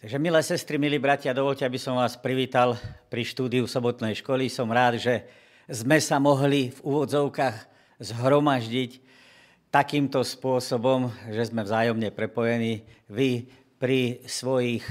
[0.00, 2.72] Takže milé sestry, milí bratia, dovolte, aby som vás privítal
[3.12, 4.48] pri štúdiu sobotnej školy.
[4.48, 5.28] Som rád, že
[5.68, 7.56] sme sa mohli v úvodzovkách
[8.00, 8.96] zhromaždiť
[9.68, 12.80] takýmto spôsobom, že sme vzájomne prepojení.
[13.12, 14.88] Vy pri svojich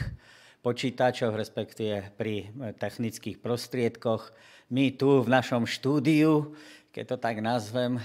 [0.61, 4.29] počítačoch, respektíve pri technických prostriedkoch,
[4.69, 6.53] my tu v našom štúdiu,
[6.93, 7.97] keď to tak nazvem,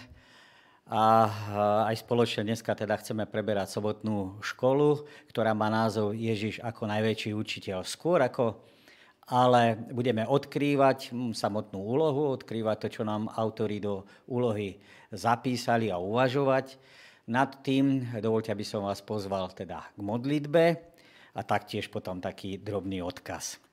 [0.84, 1.04] a
[1.88, 7.88] aj spoločne dneska teda chceme preberať sobotnú školu, ktorá má názov Ježiš ako najväčší učiteľ.
[7.88, 8.60] Skôr ako
[9.24, 14.76] ale budeme odkrývať hm, samotnú úlohu, odkrývať to, čo nám autori do úlohy
[15.08, 16.76] zapísali a uvažovať.
[17.24, 20.64] Nad tým dovolte, aby som vás pozval teda k modlitbe
[21.32, 23.63] a taktiež potom taký drobný odkaz.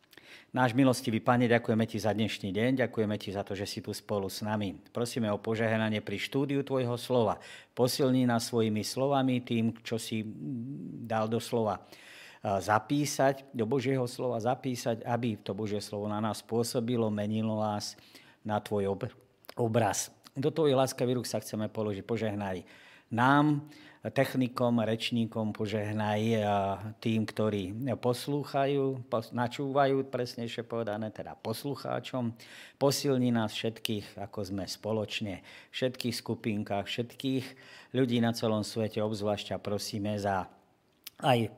[0.52, 3.96] Náš milostivý Pane, ďakujeme Ti za dnešný deň, ďakujeme Ti za to, že si tu
[3.96, 4.76] spolu s nami.
[4.92, 7.40] Prosíme o požehnanie pri štúdiu Tvojho slova.
[7.72, 10.28] Posilní nás svojimi slovami, tým, čo si
[11.08, 11.84] dal do slova
[12.42, 17.94] zapísať, do Božieho slova zapísať, aby to Božie slovo na nás pôsobilo, menilo nás
[18.42, 18.98] na Tvoj
[19.54, 20.10] obraz.
[20.34, 22.02] Do Tvojej láskavý rúk sa chceme položiť.
[22.02, 22.66] Požehnaj
[23.14, 23.70] nám,
[24.02, 26.42] technikom, rečníkom, požehnaj
[26.98, 32.34] tým, ktorí poslúchajú, načúvajú, presnejšie povedané, teda poslucháčom.
[32.82, 37.46] Posilní nás všetkých, ako sme spoločne, všetkých skupinkách, všetkých
[37.94, 40.50] ľudí na celom svete, obzvlášť a prosíme za
[41.22, 41.54] aj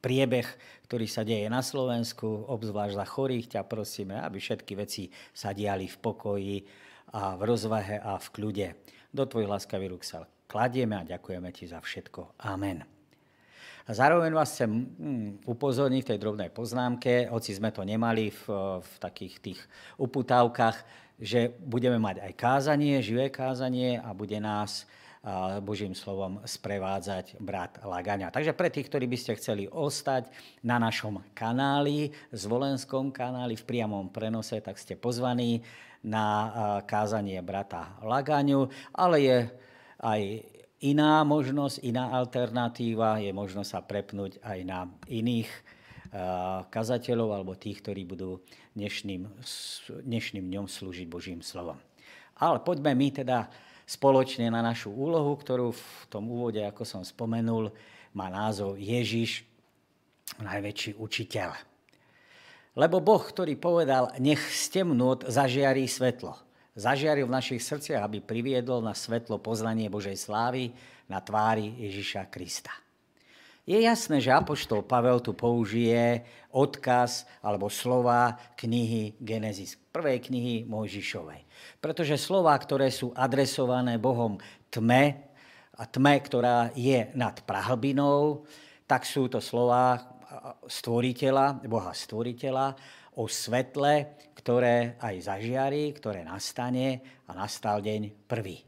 [0.00, 0.48] priebeh,
[0.88, 5.92] ktorý sa deje na Slovensku, obzvlášť za chorých, ťa prosíme, aby všetky veci sa diali
[5.92, 6.56] v pokoji
[7.12, 8.68] a v rozvahe a v kľude.
[9.12, 12.36] Do tvojich láskavých rúk sa kladieme a ďakujeme ti za všetko.
[12.44, 12.84] Amen.
[13.82, 18.44] A zároveň vás chcem hm, upozorniť v tej drobnej poznámke, hoci sme to nemali v,
[18.84, 19.60] v takých tých
[19.96, 20.76] uputávkach,
[21.16, 24.84] že budeme mať aj kázanie, živé kázanie a bude nás
[25.62, 28.34] Božím slovom sprevádzať brat Lagania.
[28.34, 30.26] Takže pre tých, ktorí by ste chceli ostať
[30.66, 35.62] na našom kanáli, zvolenskom kanáli v priamom prenose, tak ste pozvaní
[36.02, 36.26] na
[36.82, 39.38] kázanie brata Lagaňu, ale je
[40.02, 40.42] aj
[40.82, 45.62] iná možnosť, iná alternatíva, je možnosť sa prepnúť aj na iných eh,
[46.66, 48.42] kazateľov alebo tých, ktorí budú
[48.74, 49.30] dnešným,
[50.02, 51.78] dnešným dňom slúžiť Božím slovom.
[52.42, 53.46] Ale poďme my teda
[53.86, 57.70] spoločne na našu úlohu, ktorú v tom úvode, ako som spomenul,
[58.12, 59.46] má názov Ježiš,
[60.42, 61.54] najväčší učiteľ.
[62.72, 68.80] Lebo Boh, ktorý povedal, nech z temnôt zažiarí svetlo zažiaril v našich srdciach, aby priviedol
[68.80, 70.72] na svetlo poznanie Božej slávy
[71.08, 72.72] na tvári Ježiša Krista.
[73.62, 81.46] Je jasné, že Apoštol Pavel tu použije odkaz alebo slova knihy Genesis, prvej knihy Mojžišovej.
[81.78, 85.32] Pretože slova, ktoré sú adresované Bohom tme,
[85.72, 88.44] a tme, ktorá je nad prahlbinou,
[88.84, 89.98] tak sú to slova
[90.68, 92.76] stvoriteľa, Boha stvoriteľa
[93.16, 98.64] o svetle, ktoré aj zažiari, ktoré nastane a nastal deň prvý.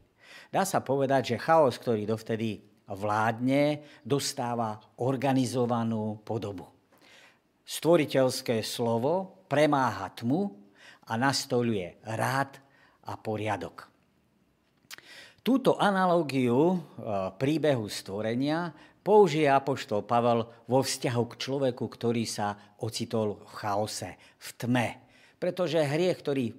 [0.53, 6.69] Dá sa povedať, že chaos, ktorý dovtedy vládne, dostáva organizovanú podobu.
[7.65, 10.53] Stvoriteľské slovo premáha tmu
[11.09, 12.61] a nastoluje rád
[13.09, 13.89] a poriadok.
[15.45, 16.77] Túto analógiu e,
[17.37, 18.73] príbehu stvorenia
[19.05, 24.87] použije apoštol Pavel vo vzťahu k človeku, ktorý sa ocitol v chaose, v tme.
[25.37, 26.49] Pretože hriech, ktorý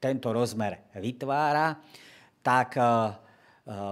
[0.00, 1.76] tento rozmer vytvára,
[2.40, 3.12] tak eh, eh,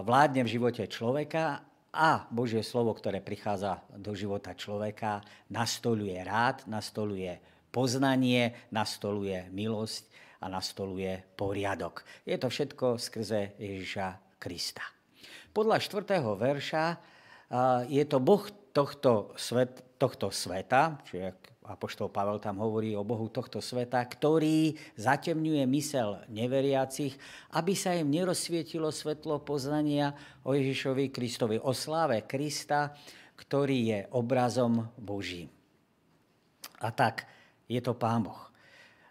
[0.01, 1.61] vládne v živote človeka
[1.93, 5.21] a Božie slovo, ktoré prichádza do života človeka,
[5.53, 7.37] nastoluje rád, nastoluje
[7.69, 10.09] poznanie, nastoluje milosť
[10.41, 12.01] a nastoluje poriadok.
[12.25, 14.85] Je to všetko skrze Ježiša Krista.
[15.53, 16.23] Podľa 4.
[16.39, 16.85] verša
[17.89, 18.45] je to Boh
[18.77, 21.35] tohto, svet, tohto sveta, čiže
[21.69, 27.13] Apoštol Pavel tam hovorí o Bohu tohto sveta, ktorý zatemňuje mysel neveriacich,
[27.53, 30.17] aby sa im nerozsvietilo svetlo poznania
[30.49, 32.97] o Ježišovi Kristovi, o sláve Krista,
[33.37, 35.53] ktorý je obrazom Božím.
[36.81, 37.29] A tak
[37.69, 38.48] je to Pán Boh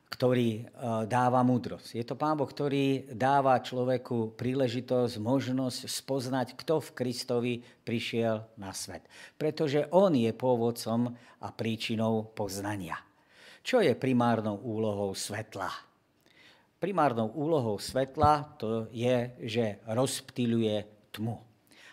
[0.08, 0.62] ktorý e,
[1.06, 2.00] dáva múdrosť.
[2.00, 8.72] Je to Pán Boh, ktorý dáva človeku príležitosť, možnosť spoznať, kto v Kristovi prišiel na
[8.72, 9.04] svet.
[9.36, 11.12] Pretože On je pôvodcom
[11.44, 12.96] a príčinou poznania.
[13.60, 15.68] Čo je primárnou úlohou svetla?
[16.80, 21.36] Primárnou úlohou svetla to je, že rozptýľuje tmu.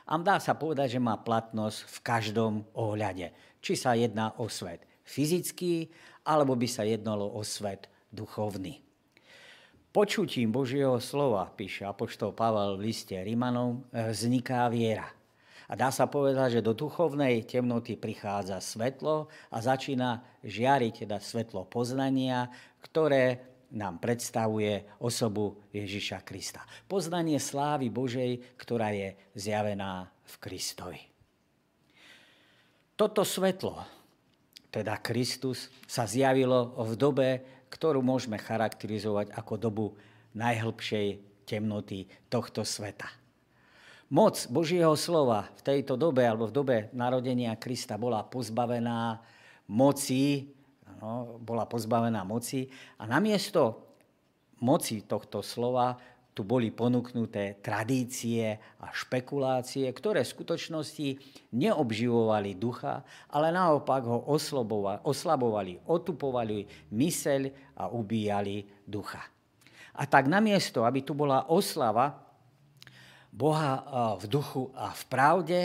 [0.05, 3.33] A dá sa povedať, že má platnosť v každom ohľade.
[3.65, 5.93] Či sa jedná o svet fyzický,
[6.25, 8.79] alebo by sa jednalo o svet duchovný.
[9.95, 15.07] Počutím Božieho slova, píše apoštol Pavel v liste Rimanov, vzniká viera.
[15.71, 21.65] A dá sa povedať, že do duchovnej temnoty prichádza svetlo a začína žiariť teda svetlo
[21.65, 22.51] poznania,
[22.85, 26.63] ktoré nám predstavuje osobu Ježiša Krista.
[26.87, 31.01] Poznanie slávy Božej, ktorá je zjavená v Kristovi.
[32.95, 33.83] Toto svetlo,
[34.71, 37.29] teda Kristus, sa zjavilo v dobe,
[37.75, 39.87] ktorú môžeme charakterizovať ako dobu
[40.39, 43.11] najhlbšej temnoty tohto sveta.
[44.15, 49.19] Moc Božieho slova v tejto dobe alebo v dobe narodenia Krista bola pozbavená
[49.67, 50.55] moci
[51.03, 53.85] no, bola pozbavená moci a namiesto
[54.63, 55.99] moci tohto slova
[56.35, 61.09] tu boli ponúknuté tradície a špekulácie, ktoré v skutočnosti
[61.55, 64.19] neobživovali ducha, ale naopak ho
[65.07, 67.43] oslabovali, otupovali myseľ
[67.79, 69.23] a ubíjali ducha.
[69.95, 72.19] A tak namiesto, aby tu bola oslava
[73.31, 73.87] Boha
[74.19, 75.61] v duchu a v pravde,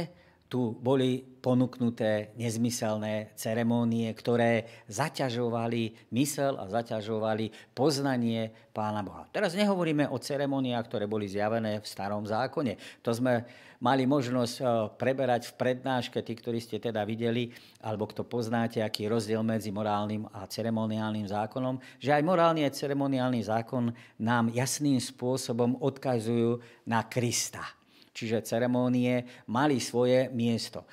[0.50, 9.30] tu boli ponúknuté nezmyselné ceremónie, ktoré zaťažovali mysel a zaťažovali poznanie Pána Boha.
[9.30, 12.81] Teraz nehovoríme o ceremóniách, ktoré boli zjavené v starom zákone.
[13.06, 13.46] To sme
[13.80, 14.68] mali možnosť eh,
[14.98, 17.54] preberať v prednáške, tí, ktorí ste teda videli,
[17.86, 22.74] alebo kto poznáte, aký je rozdiel medzi morálnym a ceremoniálnym zákonom, že aj morálny a
[22.74, 26.57] ceremoniálny zákon nám jasným spôsobom odkazujú
[26.90, 27.78] na Krista
[28.19, 30.83] čiže ceremónie, mali svoje miesto.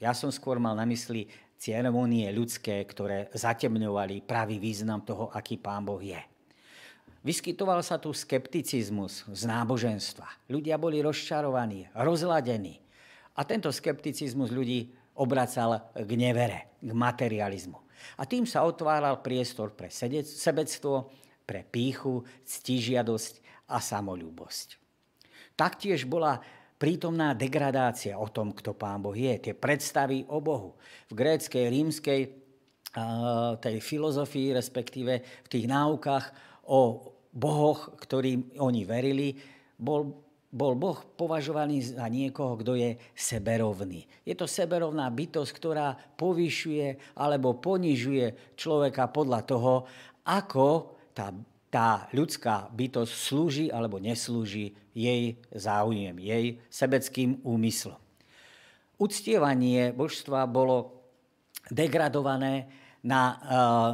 [0.00, 1.28] Ja som skôr mal na mysli
[1.60, 6.18] ceremónie ľudské, ktoré zatemňovali pravý význam toho, aký Pán Boh je.
[7.22, 10.50] Vyskytoval sa tu skepticizmus z náboženstva.
[10.50, 12.82] Ľudia boli rozčarovaní, rozladení.
[13.38, 17.78] A tento skepticizmus ľudí obracal k nevere, k materializmu.
[18.18, 21.14] A tým sa otváral priestor pre sebectvo,
[21.46, 23.38] pre píchu, ctižiadosť
[23.70, 24.82] a samolúbosť.
[25.54, 26.42] Taktiež bola
[26.82, 30.74] prítomná degradácia o tom, kto Pán Boh je, tie predstavy o Bohu.
[31.06, 32.20] V gréckej, rímskej
[33.62, 36.34] tej filozofii, respektíve v tých náukách
[36.66, 39.38] o bohoch, ktorým oni verili,
[39.78, 40.10] bol,
[40.50, 44.04] bol Boh považovaný za niekoho, kto je seberovný.
[44.26, 49.72] Je to seberovná bytosť, ktorá povyšuje alebo ponižuje človeka podľa toho,
[50.26, 51.32] ako tá
[51.72, 57.96] tá ľudská bytosť slúži alebo neslúži jej záujem, jej sebeckým úmyslom.
[59.00, 61.00] Uctievanie božstva bolo
[61.72, 62.68] degradované
[63.02, 63.38] na uh,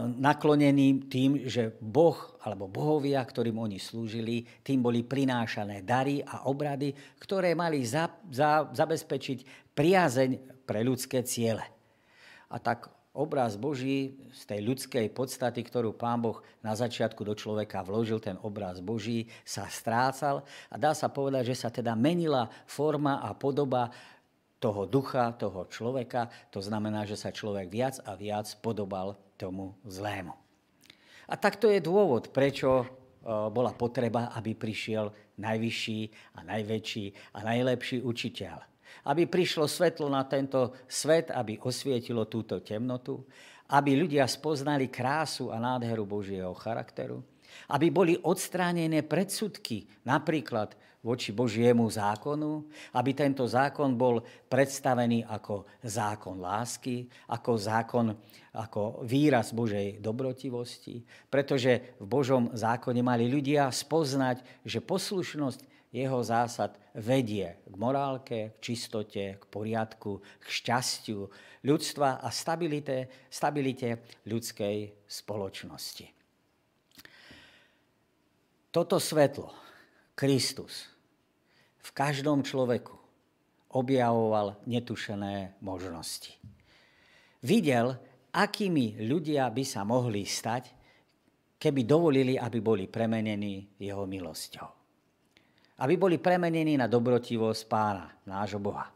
[0.05, 6.93] naklonený tým, že Boh alebo bohovia, ktorým oni slúžili, tým boli prinášané dary a obrady,
[7.17, 11.65] ktoré mali za, za, zabezpečiť priazeň pre ľudské ciele.
[12.53, 17.83] A tak obraz Boží z tej ľudskej podstaty, ktorú Pán Boh na začiatku do človeka
[17.83, 23.19] vložil, ten obraz Boží, sa strácal a dá sa povedať, že sa teda menila forma
[23.19, 23.91] a podoba
[24.63, 26.31] toho ducha, toho človeka.
[26.55, 30.35] To znamená, že sa človek viac a viac podobal tomu zlému.
[31.27, 32.87] A tak to je dôvod, prečo e,
[33.27, 36.01] bola potreba, aby prišiel najvyšší
[36.35, 37.05] a najväčší
[37.35, 43.25] a najlepší učiteľ aby prišlo svetlo na tento svet, aby osvietilo túto temnotu,
[43.69, 47.21] aby ľudia spoznali krásu a nádheru Božieho charakteru,
[47.73, 52.67] aby boli odstránené predsudky, napríklad voči Božiemu zákonu,
[52.99, 54.21] aby tento zákon bol
[54.51, 58.07] predstavený ako zákon lásky, ako zákon,
[58.59, 66.77] ako výraz Božej dobrotivosti, pretože v Božom zákone mali ľudia spoznať, že poslušnosť jeho zásad
[66.93, 71.25] vedie k morálke, k čistote, k poriadku, k šťastiu
[71.65, 76.07] ľudstva a stabilite, stabilite ľudskej spoločnosti.
[78.69, 79.49] Toto svetlo,
[80.13, 80.93] Kristus,
[81.81, 82.95] v každom človeku
[83.73, 86.37] objavoval netušené možnosti.
[87.41, 87.97] Videl,
[88.37, 90.69] akými ľudia by sa mohli stať,
[91.57, 94.78] keby dovolili, aby boli premenení jeho milosťou
[95.79, 98.91] aby boli premenení na dobrotivosť pána, nášho Boha.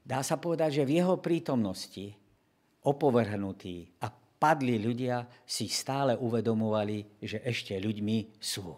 [0.00, 2.16] Dá sa povedať, že v jeho prítomnosti
[2.82, 4.08] opovrhnutí a
[4.40, 8.72] padli ľudia si stále uvedomovali, že ešte ľuďmi sú.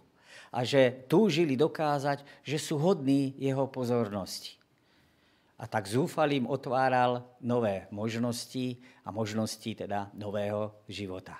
[0.52, 4.58] A že túžili dokázať, že sú hodní jeho pozornosti.
[5.62, 11.38] A tak zúfalým otváral nové možnosti a možnosti teda nového života.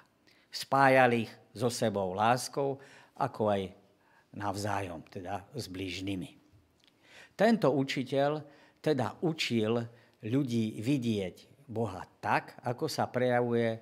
[0.49, 2.79] Spájali ich so sebou láskou,
[3.19, 3.82] ako aj
[4.37, 6.31] navzájom, teda s blížnymi.
[7.37, 8.31] Tento učiteľ
[8.83, 9.81] teda učil
[10.25, 13.81] ľudí vidieť Boha tak, ako sa prejavuje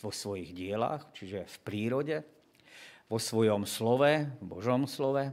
[0.00, 2.16] vo svojich dielách, čiže v prírode,
[3.10, 5.28] vo svojom slove, v Božom slove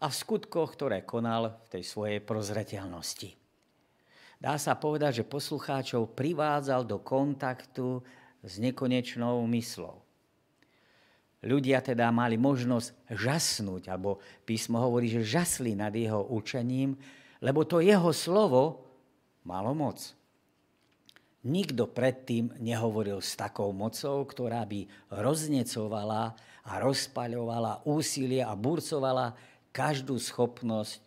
[0.00, 3.36] a v skutkoch, ktoré konal v tej svojej prozreteľnosti.
[4.40, 8.00] dá sa povedať, že poslucháčov privádzal do kontaktu
[8.42, 10.02] s nekonečnou myslou.
[11.42, 16.94] Ľudia teda mali možnosť žasnúť, alebo písmo hovorí, že žasli nad jeho učením,
[17.42, 18.86] lebo to jeho slovo
[19.42, 19.98] malo moc.
[21.42, 29.34] Nikto predtým nehovoril s takou mocou, ktorá by roznecovala a rozpaľovala úsilie a burcovala
[29.74, 31.02] každú schopnosť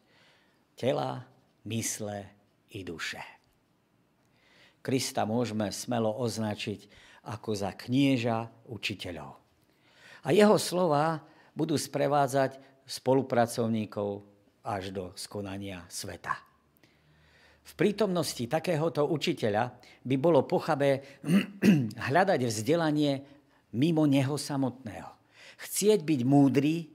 [0.75, 1.23] tela,
[1.63, 2.27] mysle
[2.75, 3.23] i duše.
[4.83, 6.91] Krista môžeme smelo označiť
[7.31, 9.44] ako za knieža učiteľov.
[10.25, 11.21] A jeho slova
[11.53, 12.57] budú sprevádzať
[12.89, 14.25] spolupracovníkov
[14.65, 16.33] až do skonania sveta.
[17.65, 19.73] V prítomnosti takéhoto učiteľa
[20.05, 21.01] by bolo pochabé
[22.09, 23.25] hľadať vzdelanie
[23.73, 25.09] mimo neho samotného.
[25.65, 26.93] Chcieť byť múdry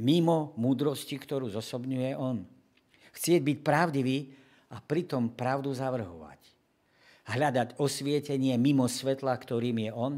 [0.00, 2.48] mimo múdrosti, ktorú zosobňuje on.
[3.12, 4.32] Chcieť byť pravdivý
[4.72, 6.40] a pritom pravdu zavrhovať.
[7.26, 10.14] Hľadať osvietenie mimo svetla, ktorým je on.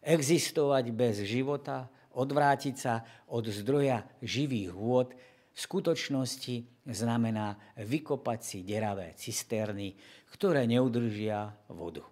[0.00, 5.08] Existovať bez života, odvrátiť sa od zdroja živých vôd,
[5.50, 9.92] v skutočnosti znamená vykopať si deravé cisterny,
[10.32, 12.06] ktoré neudržia vodu.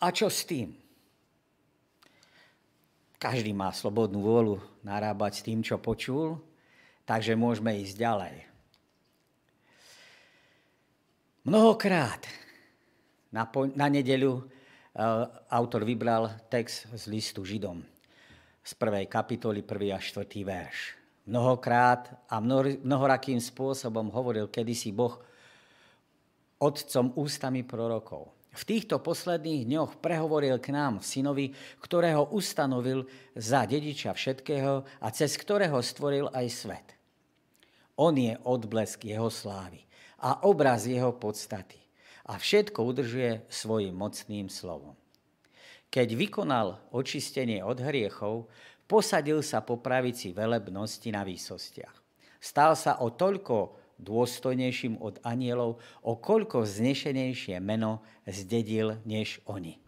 [0.00, 0.72] A čo s tým?
[3.18, 6.36] Každý má slobodnú vôľu narábať s tým, čo počul,
[7.08, 8.36] takže môžeme ísť ďalej.
[11.44, 12.24] Mnohokrát
[13.32, 14.44] na, po, na nedeľu
[15.50, 17.82] autor vybral text z listu Židom
[18.64, 19.90] z prvej kapitoly, 1.
[19.90, 20.22] a 4.
[20.46, 22.38] verš mnohokrát a
[22.84, 25.20] mnohorakým spôsobom hovoril kedysi Boh
[26.60, 28.32] otcom ústami prorokov.
[28.54, 31.50] V týchto posledných dňoch prehovoril k nám synovi,
[31.82, 33.02] ktorého ustanovil
[33.34, 36.88] za dediča všetkého a cez ktorého stvoril aj svet.
[37.98, 39.82] On je odblesk jeho slávy
[40.22, 41.83] a obraz jeho podstaty
[42.24, 44.96] a všetko udržuje svojim mocným slovom.
[45.92, 48.50] Keď vykonal očistenie od hriechov,
[48.84, 51.96] Posadil sa po pravici velebnosti na výsostiach.
[52.36, 59.80] Stal sa o toľko dôstojnejším od anielov, o koľko znešenejšie meno zdedil než oni.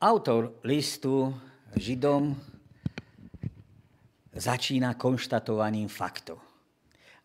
[0.00, 1.36] Autor listu
[1.76, 2.32] Židom
[4.32, 6.40] začína konštatovaním faktu.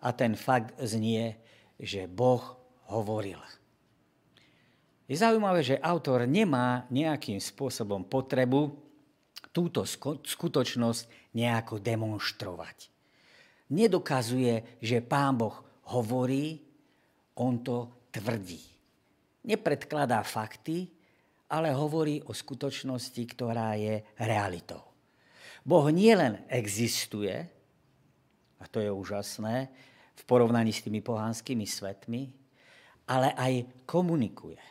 [0.04, 1.40] A ten fakt znie,
[1.80, 2.60] že Boh
[2.94, 3.42] hovoril.
[5.10, 8.72] Je zaujímavé, že autor nemá nejakým spôsobom potrebu
[9.52, 9.84] túto
[10.24, 12.88] skutočnosť nejako demonstrovať.
[13.74, 15.60] Nedokazuje, že Pán Boh
[15.92, 16.62] hovorí,
[17.42, 18.62] on to tvrdí.
[19.44, 20.88] Nepredkladá fakty,
[21.52, 24.82] ale hovorí o skutočnosti, ktorá je realitou.
[25.62, 27.34] Boh nielen existuje,
[28.58, 29.68] a to je úžasné,
[30.14, 32.43] v porovnaní s tými pohanskými svetmi,
[33.08, 34.62] ale aj komunikuje.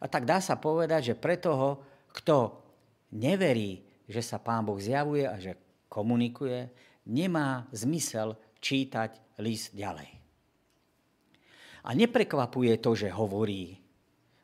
[0.00, 1.80] A tak dá sa povedať, že pre toho,
[2.12, 2.60] kto
[3.16, 5.56] neverí, že sa Pán Boh zjavuje a že
[5.88, 6.68] komunikuje,
[7.08, 10.08] nemá zmysel čítať list ďalej.
[11.84, 13.76] A neprekvapuje to, že hovorí,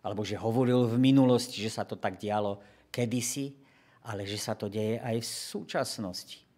[0.05, 2.61] alebo že hovoril v minulosti, že sa to tak dialo
[2.93, 3.57] kedysi,
[4.05, 6.50] ale že sa to deje aj v súčasnosti.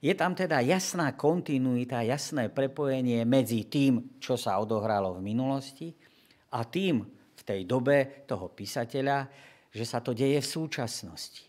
[0.00, 5.92] Je tam teda jasná kontinuita, jasné prepojenie medzi tým, čo sa odohralo v minulosti
[6.56, 7.04] a tým
[7.36, 9.28] v tej dobe toho písateľa,
[9.68, 11.44] že sa to deje v súčasnosti.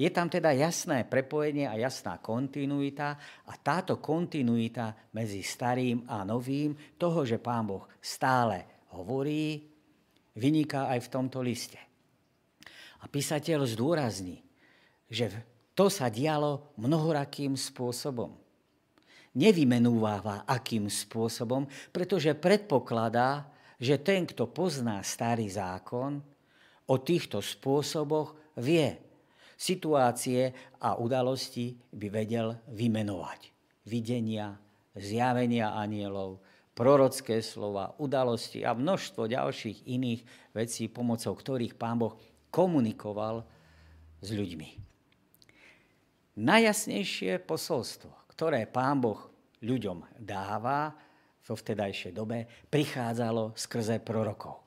[0.00, 3.08] Je tam teda jasné prepojenie a jasná kontinuita
[3.46, 9.60] a táto kontinuita medzi starým a novým, toho, že Pán Boh stále hovorí,
[10.40, 11.78] vyniká aj v tomto liste.
[13.00, 14.40] A písateľ zdôrazní,
[15.06, 15.28] že
[15.80, 18.36] to sa dialo mnohorakým spôsobom.
[19.32, 23.48] Nevymenúváva akým spôsobom, pretože predpokladá,
[23.80, 26.20] že ten, kto pozná starý zákon,
[26.84, 28.92] o týchto spôsoboch vie.
[29.56, 30.52] Situácie
[30.84, 33.48] a udalosti by vedel vymenovať.
[33.88, 34.60] Videnia,
[34.92, 36.44] zjavenia anielov,
[36.76, 42.20] prorocké slova, udalosti a množstvo ďalších iných vecí, pomocou ktorých Pán Boh
[42.52, 43.48] komunikoval
[44.20, 44.89] s ľuďmi.
[46.40, 49.28] Najjasnejšie posolstvo, ktoré Pán Boh
[49.60, 50.88] ľuďom dáva
[51.44, 54.64] vo vtedajšej dobe, prichádzalo skrze prorokov.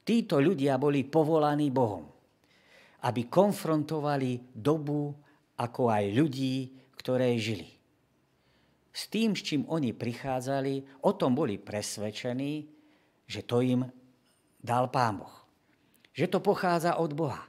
[0.00, 2.08] Títo ľudia boli povolaní Bohom,
[3.04, 5.12] aby konfrontovali dobu
[5.60, 7.68] ako aj ľudí, ktoré žili.
[8.88, 12.64] S tým, s čím oni prichádzali, o tom boli presvedčení,
[13.28, 13.84] že to im
[14.56, 15.36] dal Pán Boh.
[16.16, 17.44] Že to pochádza od Boha.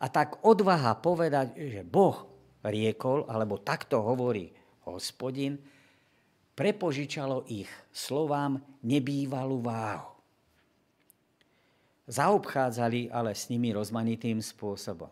[0.00, 2.29] A tak odvaha povedať, že Boh
[2.64, 4.52] riekol, alebo takto hovorí
[4.84, 5.56] hospodin,
[6.56, 10.12] prepožičalo ich slovám nebývalú váhu.
[12.10, 15.08] Zaobchádzali ale s nimi rozmanitým spôsobom.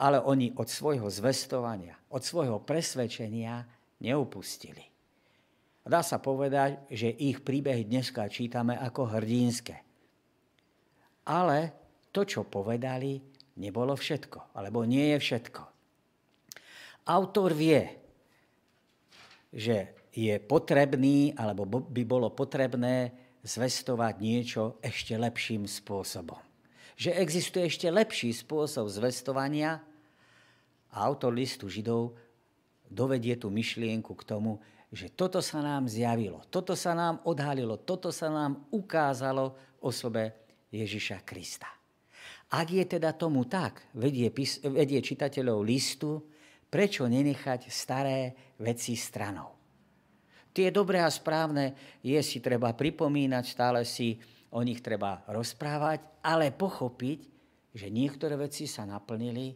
[0.00, 3.64] Ale oni od svojho zvestovania, od svojho presvedčenia
[4.00, 4.84] neupustili.
[5.80, 9.76] Dá sa povedať, že ich príbehy dneska čítame ako hrdínske.
[11.26, 11.72] Ale
[12.12, 13.20] to, čo povedali,
[13.56, 15.69] nebolo všetko, alebo nie je všetko.
[17.10, 17.90] Autor vie,
[19.50, 23.10] že je potrebný, alebo by bolo potrebné
[23.42, 26.38] zvestovať niečo ešte lepším spôsobom.
[26.94, 29.82] Že existuje ešte lepší spôsob zvestovania
[30.94, 32.14] a autor listu Židov
[32.86, 38.10] dovedie tú myšlienku k tomu, že toto sa nám zjavilo, toto sa nám odhalilo, toto
[38.10, 40.34] sa nám ukázalo osobe
[40.74, 41.70] Ježiša Krista.
[42.50, 44.26] Ak je teda tomu tak, vedie,
[44.66, 46.18] vedie čitateľov listu,
[46.70, 49.52] prečo nenechať staré veci stranou?
[50.50, 54.18] Tie dobré a správne je si treba pripomínať, stále si
[54.50, 57.18] o nich treba rozprávať, ale pochopiť,
[57.70, 59.54] že niektoré veci sa naplnili,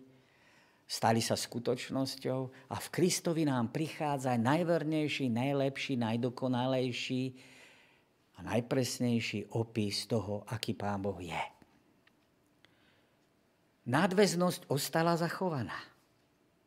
[0.86, 7.24] stali sa skutočnosťou a v Kristovi nám prichádza najvernejší, najlepší, najdokonalejší
[8.38, 11.42] a najpresnejší opis toho, aký Pán Boh je.
[13.84, 15.76] Nadväznosť ostala zachovaná,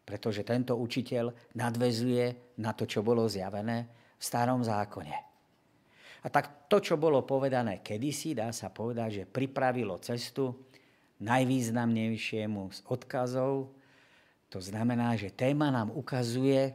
[0.08, 5.12] pretože tento učiteľ nadvezuje na to, čo bolo zjavené v starom zákone.
[6.24, 10.56] A tak to, čo bolo povedané kedysi, dá sa povedať, že pripravilo cestu
[11.20, 13.76] najvýznamnejšiemu z odkazov.
[14.48, 16.72] To znamená, že téma nám ukazuje,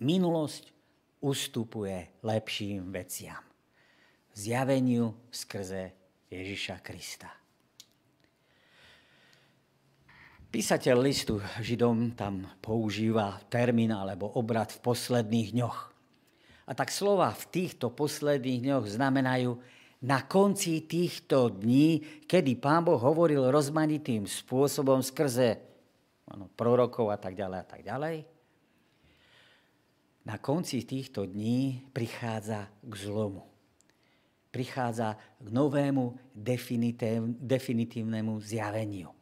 [0.00, 0.72] minulosť
[1.20, 3.44] ustupuje lepším veciam.
[4.32, 5.92] Zjaveniu skrze
[6.32, 7.28] Ježiša Krista.
[10.48, 15.78] Písateľ listu Židom tam používa termín alebo obrad v posledných dňoch.
[16.64, 19.60] A tak slova v týchto posledných dňoch znamenajú
[20.08, 25.60] na konci týchto dní, kedy Pán Boh hovoril rozmanitým spôsobom skrze
[26.32, 28.16] ano, prorokov a tak ďalej a tak ďalej.
[30.24, 33.44] Na konci týchto dní prichádza k zlomu.
[34.48, 35.12] Prichádza
[35.44, 36.16] k novému
[37.36, 39.17] definitívnemu zjaveniu.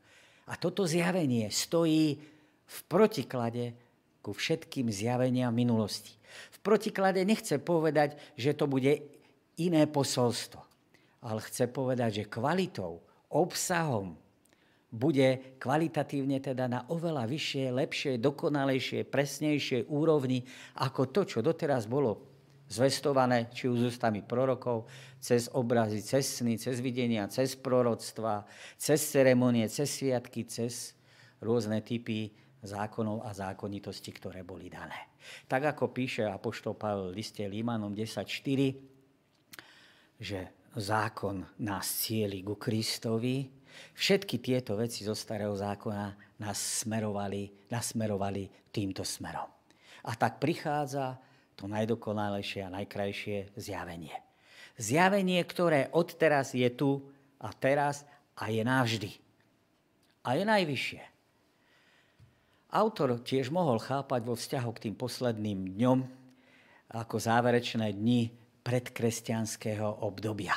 [0.46, 2.22] A toto zjavenie stojí
[2.66, 3.74] v protiklade
[4.22, 6.14] ku všetkým zjaveniam minulosti.
[6.54, 8.98] V protiklade nechce povedať, že to bude
[9.58, 10.62] iné posolstvo,
[11.22, 14.18] ale chce povedať, že kvalitou, obsahom
[14.90, 20.46] bude kvalitatívne teda na oveľa vyššie, lepšie, dokonalejšie, presnejšie úrovni
[20.78, 22.35] ako to, čo doteraz bolo
[22.66, 24.86] zvestované, či už ústami prorokov,
[25.22, 28.46] cez obrazy, cez sny, cez videnia, cez proroctva,
[28.78, 30.94] cez ceremonie, cez sviatky, cez
[31.42, 32.30] rôzne typy
[32.62, 35.14] zákonov a zákonitosti, ktoré boli dané.
[35.46, 40.40] Tak ako píše Apoštol Pavel v liste Límanom 10.4, že
[40.76, 43.46] zákon nás cieli ku Kristovi,
[43.94, 49.48] všetky tieto veci zo starého zákona nás smerovali, nasmerovali týmto smerom.
[50.06, 51.18] A tak prichádza
[51.56, 54.12] to najdokonalejšie a najkrajšie zjavenie.
[54.76, 57.00] Zjavenie, ktoré odteraz je tu
[57.40, 58.04] a teraz
[58.36, 59.10] a je navždy.
[60.28, 61.02] A je najvyššie.
[62.76, 65.98] Autor tiež mohol chápať vo vzťahu k tým posledným dňom
[66.92, 68.28] ako záverečné dni
[68.60, 70.52] predkresťanského obdobia.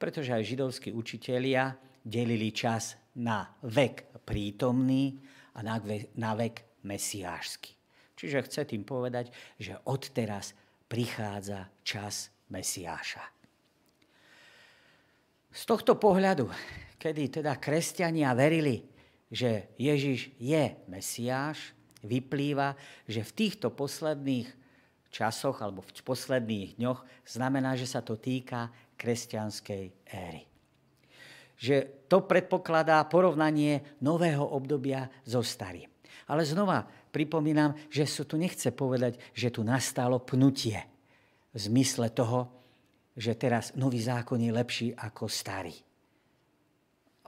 [0.00, 5.14] Pretože aj židovskí učitelia delili čas na vek prítomný
[5.54, 7.77] a na vek, mesiášsky.
[8.18, 9.30] Čiže chce tým povedať,
[9.62, 10.50] že odteraz
[10.90, 13.22] prichádza čas Mesiáša.
[15.54, 16.50] Z tohto pohľadu,
[16.98, 18.82] kedy teda kresťania verili,
[19.30, 22.74] že Ježiš je Mesiáš, vyplýva,
[23.06, 24.48] že v týchto posledných
[25.08, 30.44] časoch alebo v posledných dňoch znamená, že sa to týka kresťanskej éry.
[31.58, 35.90] Že to predpokladá porovnanie nového obdobia so starým.
[36.28, 40.78] Ale znova pripomínam, že sa tu nechce povedať, že tu nastalo pnutie
[41.52, 42.48] v zmysle toho,
[43.18, 45.74] že teraz nový zákon je lepší ako starý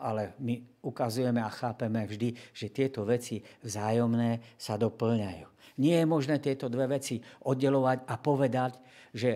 [0.01, 5.47] ale my ukazujeme a chápeme vždy, že tieto veci vzájomné sa doplňajú.
[5.81, 8.73] Nie je možné tieto dve veci oddelovať a povedať,
[9.13, 9.31] že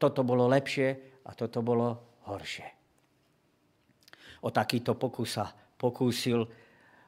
[0.00, 0.88] toto bolo lepšie
[1.24, 2.68] a toto bolo horšie.
[4.44, 6.44] O takýto pokus sa pokúsil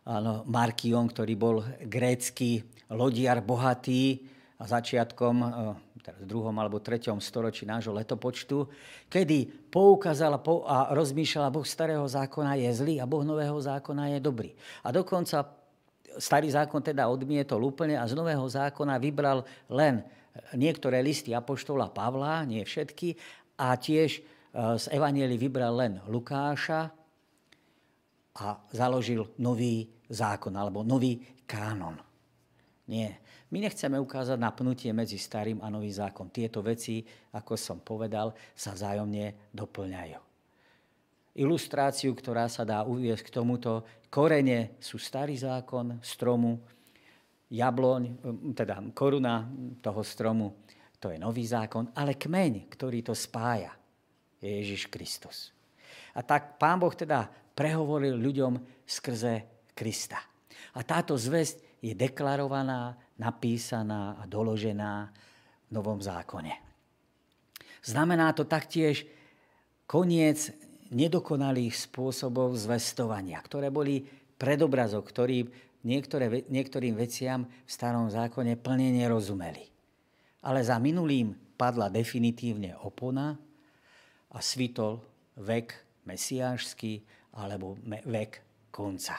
[0.09, 4.25] áno, Markion, ktorý bol grécky lodiar bohatý
[4.57, 5.37] a začiatkom
[6.01, 8.65] teraz v druhom alebo treťom storočí nášho letopočtu,
[9.13, 14.57] kedy poukázala a rozmýšľala, Boh starého zákona je zlý a Boh nového zákona je dobrý.
[14.87, 15.45] A dokonca
[16.17, 20.01] starý zákon teda odmietol úplne a z nového zákona vybral len
[20.57, 23.15] niektoré listy Apoštola Pavla, nie všetky,
[23.59, 24.11] a tiež
[24.55, 26.89] z Evanieli vybral len Lukáša
[28.39, 31.99] a založil nový zákon alebo nový kánon.
[32.89, 33.21] Nie.
[33.49, 36.29] My nechceme ukázať napnutie medzi starým a nový zákon.
[36.29, 40.21] Tieto veci, ako som povedal, sa vzájomne doplňajú.
[41.39, 46.61] Ilustráciu, ktorá sa dá uviesť k tomuto, korene sú starý zákon stromu,
[47.49, 48.03] jabloň,
[48.53, 49.49] teda koruna
[49.81, 50.67] toho stromu,
[50.99, 53.71] to je nový zákon, ale kmeň, ktorý to spája,
[54.43, 55.55] je Ježiš Kristus.
[56.19, 60.23] A tak pán Boh teda prehovoril ľuďom skrze Krista.
[60.79, 65.11] A táto zväzť je deklarovaná, napísaná a doložená
[65.67, 66.55] v Novom zákone.
[67.83, 69.03] Znamená to taktiež
[69.91, 70.55] koniec
[70.95, 74.07] nedokonalých spôsobov zvestovania, ktoré boli
[74.39, 75.51] predobrazok, ktorý
[75.83, 79.67] niektoré, niektorým veciam v starom zákone plne nerozumeli.
[80.47, 83.35] Ale za minulým padla definitívne opona
[84.31, 85.03] a svitol
[85.35, 85.75] vek
[86.07, 87.03] mesiášsky
[87.39, 88.33] alebo vek
[88.75, 89.15] konca.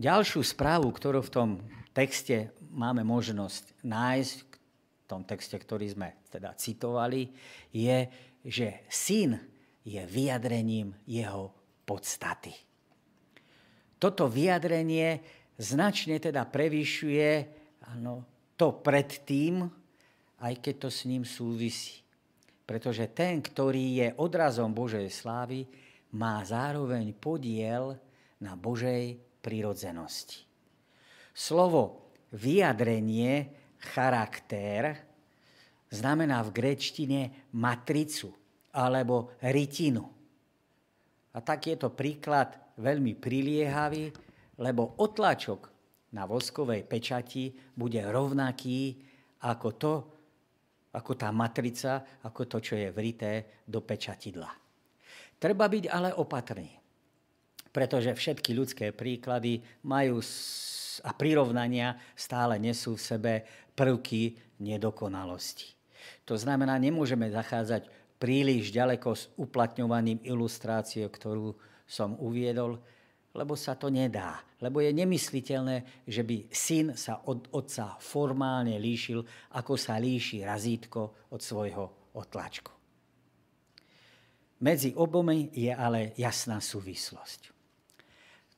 [0.00, 1.50] Ďalšiu správu, ktorú v tom
[1.92, 7.28] texte máme možnosť nájsť, v tom texte, ktorý sme teda citovali,
[7.70, 8.08] je,
[8.42, 9.36] že syn
[9.84, 11.52] je vyjadrením jeho
[11.84, 12.56] podstaty.
[14.00, 15.22] Toto vyjadrenie
[15.60, 17.30] značne teda prevyšuje
[17.94, 18.26] ano,
[18.58, 19.70] to predtým,
[20.42, 22.01] aj keď to s ním súvisí.
[22.72, 25.68] Pretože ten, ktorý je odrazom Božej slávy,
[26.16, 28.00] má zároveň podiel
[28.40, 30.48] na Božej prirodzenosti.
[31.36, 35.04] Slovo vyjadrenie, charakter,
[35.92, 38.32] znamená v gréčtine matricu
[38.72, 40.08] alebo rytinu.
[41.36, 44.08] A tak je to príklad veľmi priliehavý,
[44.56, 45.60] lebo otlačok
[46.16, 48.96] na voskovej pečati bude rovnaký
[49.44, 49.92] ako to,
[50.92, 54.50] ako tá matrica, ako to, čo je vrité do pečatidla.
[55.40, 56.82] Treba byť ale opatrný
[57.72, 60.20] pretože všetky ľudské príklady majú
[61.08, 63.32] a prirovnania stále nesú v sebe
[63.72, 65.72] prvky nedokonalosti.
[66.28, 67.88] To znamená, nemôžeme zachádzať
[68.20, 71.56] príliš ďaleko s uplatňovaním ilustrácie, ktorú
[71.88, 72.76] som uviedol,
[73.32, 74.44] lebo sa to nedá.
[74.60, 79.24] Lebo je nemysliteľné, že by syn sa od otca formálne líšil,
[79.56, 82.72] ako sa líši razítko od svojho otlačku.
[84.62, 87.50] Medzi obomi je ale jasná súvislosť.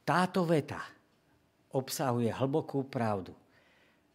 [0.04, 0.84] Táto veta
[1.72, 3.32] obsahuje hlbokú pravdu,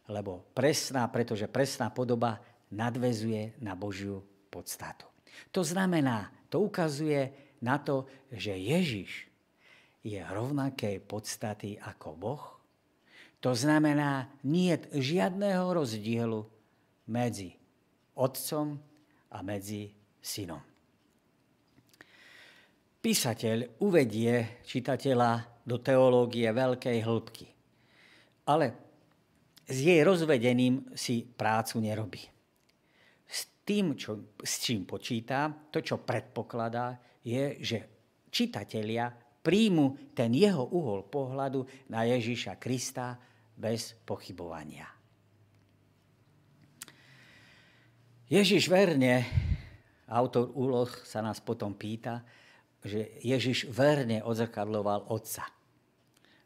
[0.06, 2.38] lebo presná, pretože presná podoba
[2.70, 4.22] nadvezuje na Božiu
[4.54, 5.10] podstatu.
[5.50, 9.29] To znamená, to ukazuje na to, že Ježiš
[10.00, 12.44] je rovnakej podstaty ako Boh.
[13.40, 16.44] To znamená, nie žiadného rozdielu
[17.08, 17.56] medzi
[18.16, 18.76] Otcom
[19.32, 20.60] a medzi Synom.
[23.00, 27.46] Písateľ uvedie čitateľa do teológie veľkej hĺbky.
[28.44, 28.76] Ale
[29.64, 32.20] s jej rozvedením si prácu nerobí.
[33.24, 37.78] S tým, čo, s čím počíta, to, čo predpokladá, je, že
[38.28, 39.08] čitatelia
[39.40, 43.16] príjmu ten jeho uhol pohľadu na Ježíša Krista
[43.56, 44.88] bez pochybovania.
[48.30, 49.26] Ježiš verne,
[50.06, 52.22] autor úloh sa nás potom pýta,
[52.80, 55.60] že Ježiš verne odzrkadloval Otca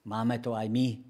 [0.05, 1.01] máme to aj my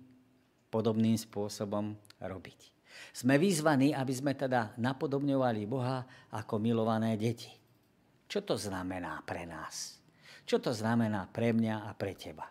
[0.71, 2.75] podobným spôsobom robiť.
[3.15, 7.51] Sme vyzvaní, aby sme teda napodobňovali Boha ako milované deti.
[8.27, 9.99] Čo to znamená pre nás?
[10.45, 12.49] Čo to znamená pre mňa a pre teba?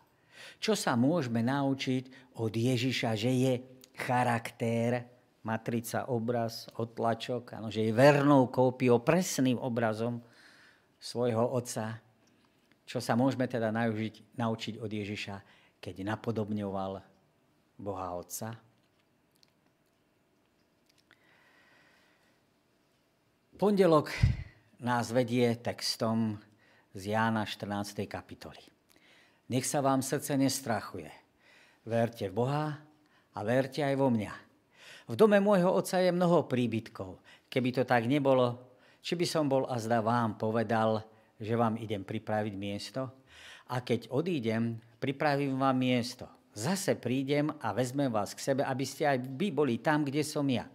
[0.60, 3.54] Čo sa môžeme naučiť od Ježiša, že je
[3.94, 5.06] charakter,
[5.46, 10.24] matrica, obraz, otlačok, ano, že je vernou kópiou, presným obrazom
[10.98, 12.00] svojho otca.
[12.84, 15.36] Čo sa môžeme teda naučiť, naučiť od Ježiša?
[15.84, 17.04] keď napodobňoval
[17.76, 18.56] Boha Otca?
[23.60, 24.16] Pondelok
[24.80, 26.40] nás vedie textom
[26.94, 28.06] z Jána 14.
[28.06, 28.62] kapitoly.
[29.50, 31.10] Nech sa vám srdce nestrachuje.
[31.90, 32.66] Verte v Boha
[33.34, 34.34] a verte aj vo mňa.
[35.10, 37.20] V dome môjho otca je mnoho príbytkov.
[37.50, 41.04] Keby to tak nebolo, či by som bol a zda vám povedal,
[41.42, 43.10] že vám idem pripraviť miesto?
[43.74, 46.30] A keď odídem, pripravím vám miesto.
[46.54, 50.46] Zase prídem a vezmem vás k sebe, aby ste aj vy boli tam, kde som
[50.46, 50.70] ja.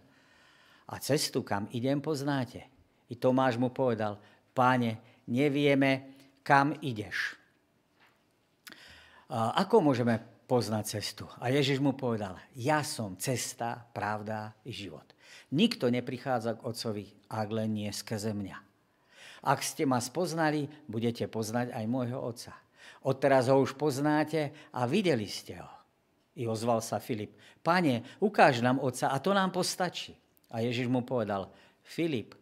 [0.83, 2.67] A cestu, kam idem, poznáte.
[3.09, 4.19] I Tomáš mu povedal,
[4.51, 4.99] páne,
[5.29, 7.37] nevieme, kam ideš.
[9.29, 10.17] Ako môžeme
[10.49, 11.29] poznať cestu?
[11.37, 15.05] A Ježiš mu povedal, ja som cesta, pravda i život.
[15.53, 18.57] Nikto neprichádza k Otcovi, ak len nie skrze mňa.
[19.45, 22.57] Ak ste ma spoznali, budete poznať aj môjho Otca.
[23.05, 25.71] Odteraz ho už poznáte a videli ste ho.
[26.39, 27.37] I ozval sa Filip.
[27.61, 30.17] Pane, ukáž nám Otca a to nám postačí.
[30.49, 31.53] A Ježiš mu povedal,
[31.85, 32.38] Filip,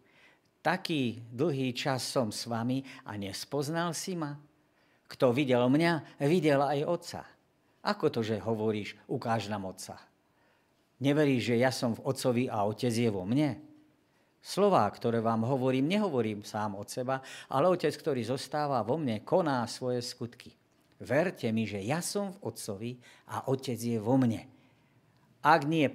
[0.67, 4.35] taký dlhý čas som s vami a nespoznal si ma?
[5.07, 7.21] Kto videl mňa, videl aj Otca.
[7.87, 9.95] Ako to, že hovoríš, ukáž nám Otca?
[10.99, 13.63] Neveríš, že ja som v Otcovi a Otec je vo mne?
[14.43, 19.63] Slová, ktoré vám hovorím, nehovorím sám od seba, ale Otec, ktorý zostáva vo mne, koná
[19.71, 20.51] svoje skutky.
[20.99, 22.91] Verte mi, že ja som v Otcovi
[23.31, 24.43] a Otec je vo mne.
[25.47, 25.87] Ak nie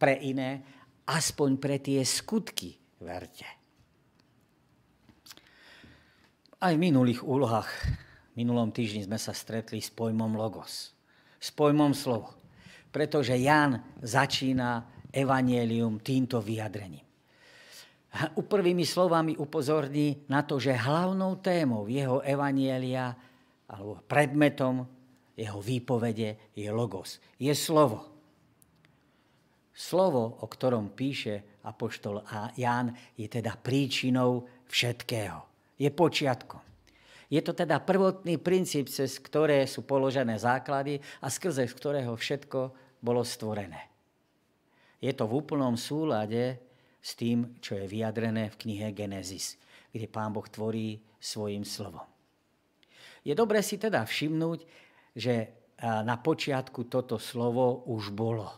[0.00, 0.64] pre iné,
[1.04, 3.65] aspoň pre tie skutky verte.
[6.56, 7.68] Aj v minulých úlohách,
[8.32, 10.96] minulom týždni sme sa stretli s pojmom logos,
[11.36, 12.36] s pojmom slovo
[12.96, 17.04] pretože Ján začína evanielium týmto vyjadrením.
[18.40, 23.12] Prvými slovami upozorní na to, že hlavnou témou jeho evanielia
[23.68, 24.88] alebo predmetom
[25.36, 28.08] jeho výpovede je logos, je slovo.
[29.76, 32.24] Slovo, o ktorom píše apoštol
[32.56, 35.55] Ján, je teda príčinou všetkého.
[35.76, 36.60] Je počiatkom.
[37.26, 42.60] Je to teda prvotný princíp, cez ktoré sú položené základy a skrze ktorého všetko
[43.02, 43.90] bolo stvorené.
[45.02, 46.56] Je to v úplnom súlade
[47.02, 49.58] s tým, čo je vyjadrené v knihe Genesis,
[49.90, 52.06] kde pán Boh tvorí svojim slovom.
[53.26, 54.62] Je dobré si teda všimnúť,
[55.12, 55.50] že
[55.82, 58.48] na počiatku toto slovo už bolo.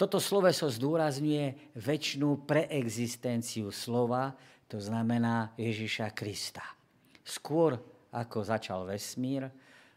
[0.00, 4.32] Toto sloveso zdôrazňuje väčšinu preexistenciu slova,
[4.66, 6.62] to znamená Ježiša Krista.
[7.22, 7.78] Skôr
[8.10, 9.50] ako začal vesmír,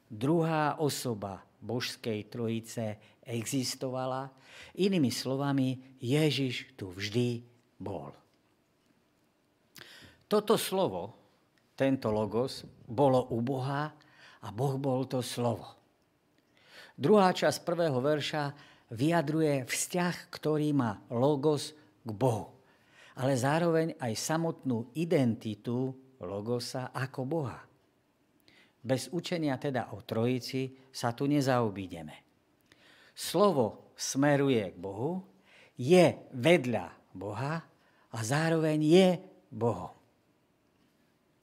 [0.09, 4.31] druhá osoba božskej trojice existovala.
[4.79, 7.43] Inými slovami, Ježiš tu vždy
[7.79, 8.11] bol.
[10.29, 11.15] Toto slovo,
[11.73, 13.89] tento logos, bolo u Boha
[14.43, 15.79] a Boh bol to slovo.
[16.99, 18.51] Druhá časť prvého verša
[18.91, 21.71] vyjadruje vzťah, ktorý má logos
[22.03, 22.58] k Bohu,
[23.19, 25.91] ale zároveň aj samotnú identitu
[26.23, 27.59] logosa ako Boha.
[28.79, 32.15] Bez učenia teda o trojici sa tu nezaobídeme.
[33.11, 35.19] Slovo smeruje k Bohu,
[35.75, 37.59] je vedľa Boha
[38.15, 39.09] a zároveň je
[39.51, 39.91] Bohom.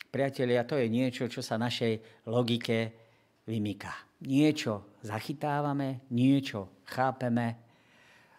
[0.08, 2.96] Priatelia, to je niečo, čo sa našej logike
[3.44, 3.92] vymýka.
[4.24, 7.60] Niečo zachytávame, niečo chápeme,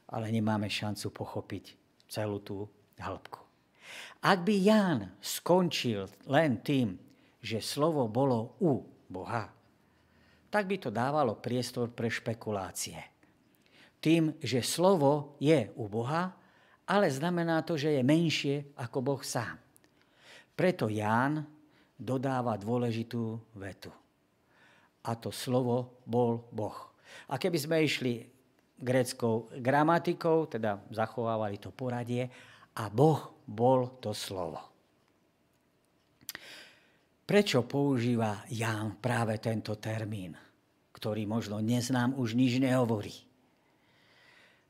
[0.09, 1.65] ale nemáme šancu pochopiť
[2.09, 2.65] celú tú
[3.01, 3.41] hĺbku.
[4.25, 6.97] Ak by Ján skončil len tým,
[7.39, 9.47] že slovo bolo u Boha,
[10.49, 12.97] tak by to dávalo priestor pre špekulácie.
[14.01, 16.33] Tým, že slovo je u Boha,
[16.87, 19.59] ale znamená to, že je menšie ako Boh sám.
[20.57, 21.45] Preto Ján
[21.97, 23.93] dodáva dôležitú vetu.
[25.05, 26.77] A to slovo bol Boh.
[27.29, 28.25] A keby sme išli
[28.77, 32.29] gréckou gramatikou, teda zachovávali to poradie,
[32.77, 34.61] a Boh bol to slovo.
[37.27, 40.31] Prečo používa Ján práve tento termín,
[40.95, 43.27] ktorý možno neznám už nič nehovorí?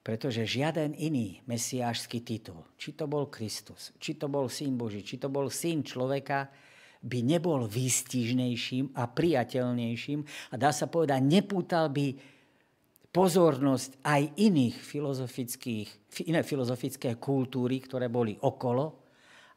[0.01, 5.19] Pretože žiaden iný mesiášsky titul, či to bol Kristus, či to bol Syn Boží, či
[5.19, 6.49] to bol Syn človeka,
[7.03, 12.36] by nebol výstižnejším a priateľnejším a dá sa povedať, nepútal by
[13.17, 15.89] pozornosť aj iných filozofických,
[16.29, 18.93] iné filozofické kultúry, ktoré boli okolo,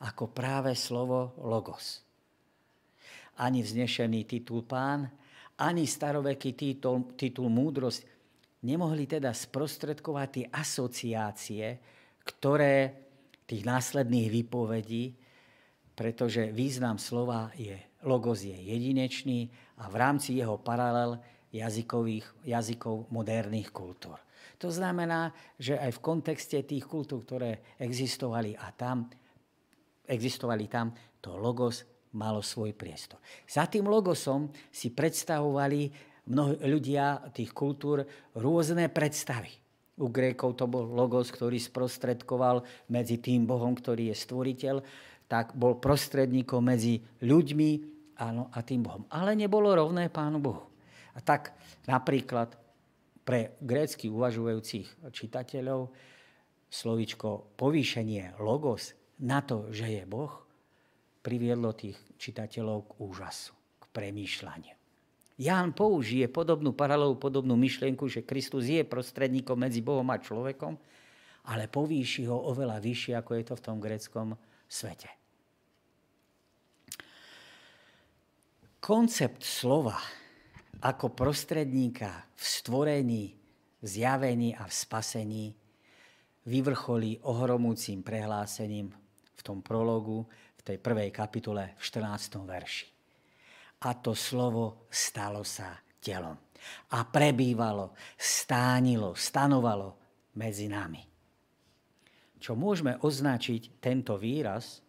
[0.01, 2.01] ako práve slovo logos.
[3.45, 5.05] Ani vznešený titul pán,
[5.61, 8.01] ani staroveký titul, titul múdrosť
[8.65, 11.65] nemohli teda sprostredkovať tie asociácie,
[12.25, 12.77] ktoré
[13.45, 15.05] tých následných výpovedí,
[15.93, 17.77] pretože význam slova je,
[18.09, 19.53] logos je jedinečný
[19.85, 24.19] a v rámci jeho paralel jazykových, jazykov moderných kultúr.
[24.61, 29.09] To znamená, že aj v kontexte tých kultúr, ktoré existovali a tam,
[30.05, 31.85] existovali tam, to logos
[32.17, 33.23] malo svoj priestor.
[33.47, 38.05] Za tým logosom si predstavovali mnohí ľudia tých kultúr
[38.37, 39.51] rôzne predstavy.
[40.01, 44.77] U Grékov to bol logos, ktorý sprostredkoval medzi tým Bohom, ktorý je stvoriteľ,
[45.29, 47.71] tak bol prostredníkom medzi ľuďmi
[48.19, 49.05] áno, a tým Bohom.
[49.13, 50.70] Ale nebolo rovné Pánu Bohu.
[51.15, 51.55] A tak
[51.91, 52.55] napríklad
[53.27, 55.91] pre grécky uvažujúcich čitateľov
[56.71, 60.33] slovičko povýšenie logos na to, že je Boh,
[61.21, 64.75] priviedlo tých čitateľov k úžasu, k premýšľaniu.
[65.41, 70.77] Ján použije podobnú paralelu, podobnú myšlienku, že Kristus je prostredníkom medzi Bohom a človekom
[71.49, 74.37] ale povýši ho oveľa vyššie, ako je to v tom greckom
[74.69, 75.09] svete.
[78.81, 79.97] Koncept slova
[80.81, 83.25] ako prostredníka v stvorení,
[83.81, 85.47] v zjavení a v spasení
[86.49, 88.93] vyvrcholí ohromúcim prehlásením
[89.37, 90.25] v tom prologu,
[90.61, 92.41] v tej prvej kapitole v 14.
[92.45, 92.89] verši.
[93.81, 96.37] A to slovo stalo sa telom.
[96.93, 99.97] A prebývalo, stánilo, stanovalo
[100.37, 101.01] medzi nami.
[102.41, 104.85] Čo môžeme označiť tento výraz,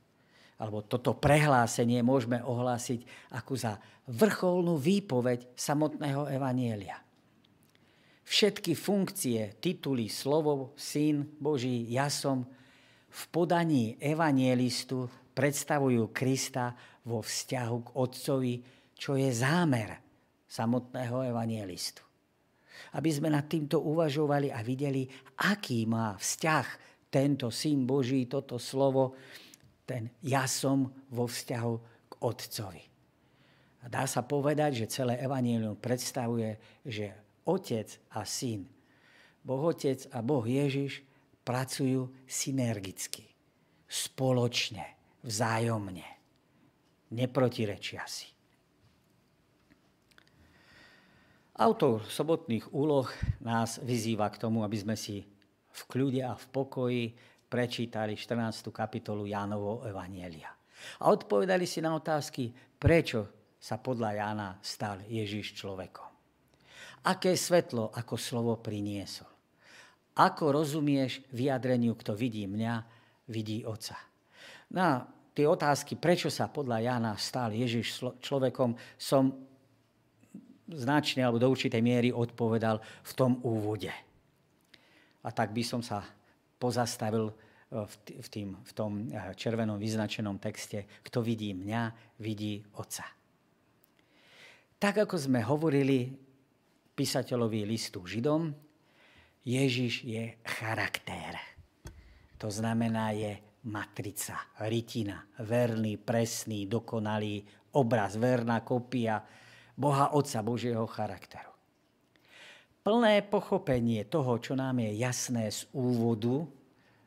[0.61, 7.01] alebo toto prehlásenie môžeme ohlásiť ako za vrcholnú výpoveď samotného Evanielia.
[8.21, 12.45] Všetky funkcie, tituly, slovo, syn Boží, ja som
[13.11, 16.71] v podaní evanielistu predstavujú Krista
[17.03, 18.53] vo vzťahu k Otcovi,
[18.95, 19.97] čo je zámer
[20.45, 22.05] samotného evanielistu.
[22.95, 25.09] Aby sme nad týmto uvažovali a videli,
[25.43, 26.65] aký má vzťah
[27.11, 29.17] tento syn Boží, toto slovo
[29.91, 31.73] ten ja som vo vzťahu
[32.07, 32.83] k Otcovi.
[33.83, 36.55] A dá sa povedať, že celé Evangelium predstavuje,
[36.87, 37.11] že
[37.43, 38.63] Otec a Syn,
[39.43, 41.03] Boh Otec a Boh Ježiš
[41.43, 43.27] pracujú synergicky,
[43.89, 44.85] spoločne,
[45.25, 46.07] vzájomne,
[47.11, 48.29] neprotirečia si.
[51.57, 53.05] Autor sobotných úloh
[53.43, 55.27] nás vyzýva k tomu, aby sme si
[55.71, 57.03] v kľude a v pokoji
[57.51, 58.71] prečítali 14.
[58.71, 60.55] kapitolu Jánovo Evanielia.
[61.03, 62.47] A odpovedali si na otázky,
[62.79, 66.07] prečo sa podľa Jána stal Ježiš človekom.
[67.11, 69.27] Aké svetlo ako slovo priniesol.
[70.15, 72.73] Ako rozumieš vyjadreniu, kto vidí mňa,
[73.27, 73.99] vidí Otca.
[74.71, 75.03] Na
[75.35, 79.27] tie otázky, prečo sa podľa Jána stal Ježiš človekom, som
[80.71, 83.91] značne alebo do určitej miery odpovedal v tom úvode.
[85.21, 86.01] A tak by som sa
[86.61, 87.81] pozastavil eh,
[88.21, 91.81] v, tým, v tom eh, červenom vyznačenom texte, kto vidí mňa,
[92.21, 93.09] vidí Otca.
[94.77, 96.09] Tak ako sme hovorili
[96.93, 98.53] písateľovi listu Židom,
[99.41, 101.33] Ježiš je charakter.
[102.37, 107.45] To znamená, je matrica, rytina, verný, presný, dokonalý
[107.77, 109.21] obraz, verná kopia
[109.77, 111.50] Boha Otca, Božieho charakteru
[112.81, 116.45] plné pochopenie toho, čo nám je jasné z úvodu,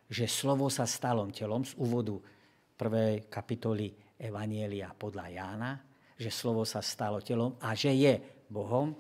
[0.07, 2.19] že slovo sa stalo telom, z úvodu
[2.79, 5.73] prvej kapitoly Evanielia podľa Jána,
[6.15, 8.15] že slovo sa stalo telom a že je
[8.47, 8.95] Bohom,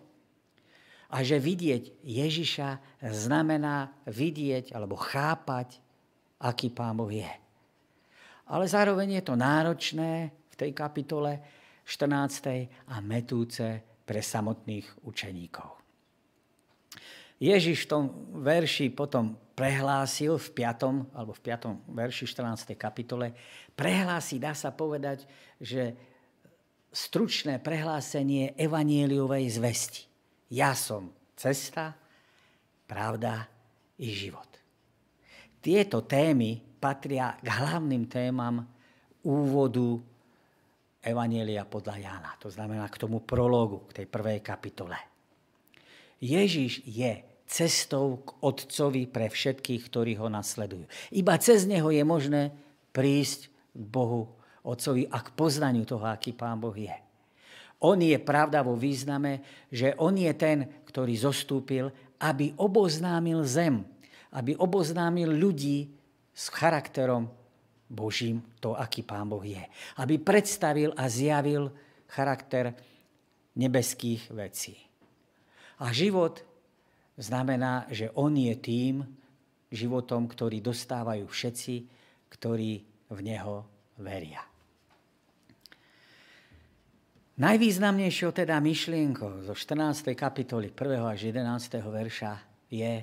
[1.14, 5.78] a že vidieť Ježiša znamená vidieť alebo chápať,
[6.42, 7.30] aký Pán Boh je.
[8.50, 11.38] Ale zároveň je to náročné v tej kapitole
[11.86, 12.90] 14.
[12.90, 15.83] a metúce pre samotných učeníkov.
[17.44, 18.04] Ježiš v tom
[18.40, 21.12] verši potom prehlásil v 5.
[21.12, 21.92] alebo v 5.
[21.92, 22.72] verši 14.
[22.72, 23.36] kapitole,
[23.76, 25.28] prehlási, dá sa povedať,
[25.60, 25.92] že
[26.88, 30.08] stručné prehlásenie evanieliovej zvesti.
[30.48, 31.92] Ja som cesta,
[32.88, 33.44] pravda
[34.00, 34.48] i život.
[35.60, 38.64] Tieto témy patria k hlavným témam
[39.24, 40.00] úvodu
[41.04, 42.32] Evanielia podľa Jána.
[42.40, 44.96] To znamená k tomu prologu, k tej prvej kapitole.
[46.24, 50.90] Ježiš je cestou k Otcovi pre všetkých, ktorí ho nasledujú.
[51.14, 52.50] Iba cez neho je možné
[52.90, 54.34] prísť k Bohu,
[54.66, 56.90] Otcovi a k poznaniu toho, aký Pán Boh je.
[57.84, 63.86] On je pravda vo význame, že on je ten, ktorý zostúpil, aby oboznámil zem,
[64.34, 65.94] aby oboznámil ľudí
[66.34, 67.30] s charakterom
[67.86, 69.62] Božím, to, aký Pán Boh je.
[70.00, 71.70] Aby predstavil a zjavil
[72.10, 72.74] charakter
[73.54, 74.74] nebeských vecí.
[75.78, 76.53] A život
[77.18, 79.06] znamená, že on je tým
[79.70, 81.74] životom, ktorý dostávajú všetci,
[82.30, 82.72] ktorí
[83.10, 83.66] v neho
[83.98, 84.42] veria.
[87.34, 90.14] Najvýznamnejšou teda myšlienkou zo 14.
[90.14, 91.02] kapitoly 1.
[91.02, 91.82] až 11.
[91.82, 92.32] verša
[92.70, 93.02] je,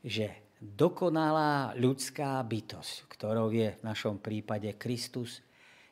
[0.00, 0.26] že
[0.56, 5.44] dokonalá ľudská bytosť, ktorou je v našom prípade Kristus,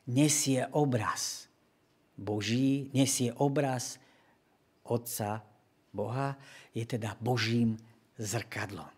[0.08, 1.52] nesie obraz
[2.16, 4.00] Boží, nesie obraz
[4.88, 5.44] Otca
[5.94, 6.34] Boha,
[6.74, 7.78] je teda Božím
[8.18, 8.90] zrkadlom.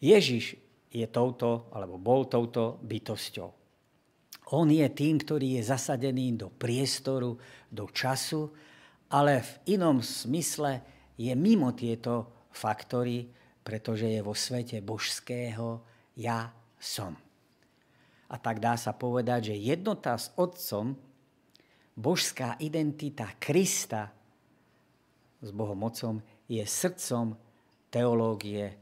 [0.00, 0.56] Ježiš
[0.88, 3.48] je touto, alebo bol touto bytosťou.
[4.56, 7.36] On je tým, ktorý je zasadený do priestoru,
[7.68, 8.48] do času,
[9.12, 10.80] ale v inom smysle
[11.20, 13.26] je mimo tieto faktory,
[13.60, 15.82] pretože je vo svete božského
[16.16, 16.48] ja
[16.78, 17.12] som.
[18.26, 20.94] A tak dá sa povedať, že jednota s Otcom,
[21.94, 24.15] božská identita Krista
[25.42, 27.36] s Bohom Otcom je srdcom
[27.90, 28.72] teológie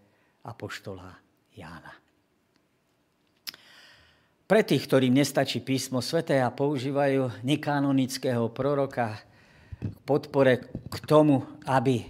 [0.44, 1.14] apoštola
[1.54, 1.92] Jána.
[4.44, 9.16] Pre tých, ktorým nestačí písmo sveté a používajú nekanonického proroka
[9.80, 12.04] k podpore k tomu, aby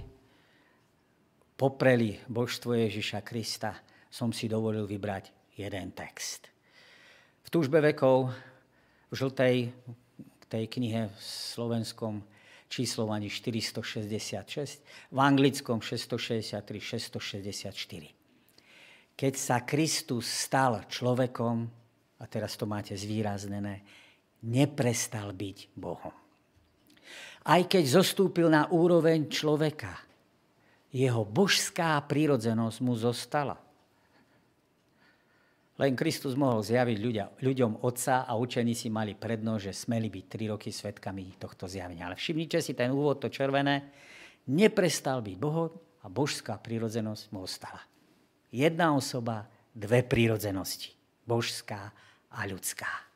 [1.54, 3.78] popreli božstvo Ježiša Krista,
[4.10, 6.50] som si dovolil vybrať jeden text.
[7.46, 8.34] V túžbe vekov
[9.10, 9.56] v žltej
[10.50, 12.33] tej knihe v slovenskom
[12.74, 16.58] číslovaní 466, v anglickom 663,
[17.22, 19.14] 664.
[19.14, 21.70] Keď sa Kristus stal človekom,
[22.18, 23.86] a teraz to máte zvýraznené,
[24.42, 26.14] neprestal byť Bohom.
[27.46, 29.94] Aj keď zostúpil na úroveň človeka,
[30.90, 33.63] jeho božská prírodzenosť mu zostala.
[35.74, 40.24] Len Kristus mohol zjaviť ľudia, ľuďom Otca a učení si mali predno, že smeli byť
[40.30, 42.06] tri roky svetkami tohto zjavenia.
[42.06, 43.90] Ale všimnite si ten úvod, to červené.
[44.54, 47.82] Neprestal byť Bohom a božská prírodzenosť mu ostala.
[48.54, 50.94] Jedna osoba, dve prírodzenosti.
[51.26, 51.90] Božská
[52.30, 53.10] a ľudská.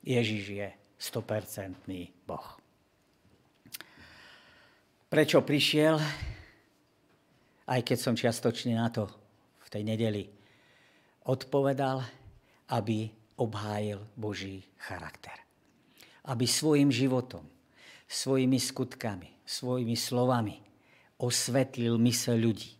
[0.00, 2.48] Ježiš je 100% Boh.
[5.12, 6.00] Prečo prišiel?
[7.68, 9.12] Aj keď som čiastočne na to
[9.60, 10.37] v tej nedeli
[11.28, 12.00] odpovedal,
[12.72, 15.36] aby obhájil Boží charakter.
[16.24, 17.44] Aby svojim životom,
[18.08, 20.56] svojimi skutkami, svojimi slovami
[21.20, 22.72] osvetlil mysel ľudí.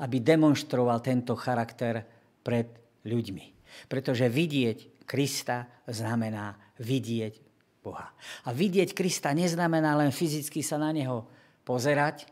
[0.00, 2.04] Aby demonstroval tento charakter
[2.44, 2.68] pred
[3.04, 3.46] ľuďmi.
[3.88, 7.34] Pretože vidieť Krista znamená vidieť
[7.80, 8.12] Boha.
[8.44, 11.24] A vidieť Krista neznamená len fyzicky sa na Neho
[11.64, 12.28] pozerať,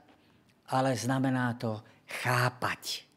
[0.68, 3.07] ale znamená to chápať.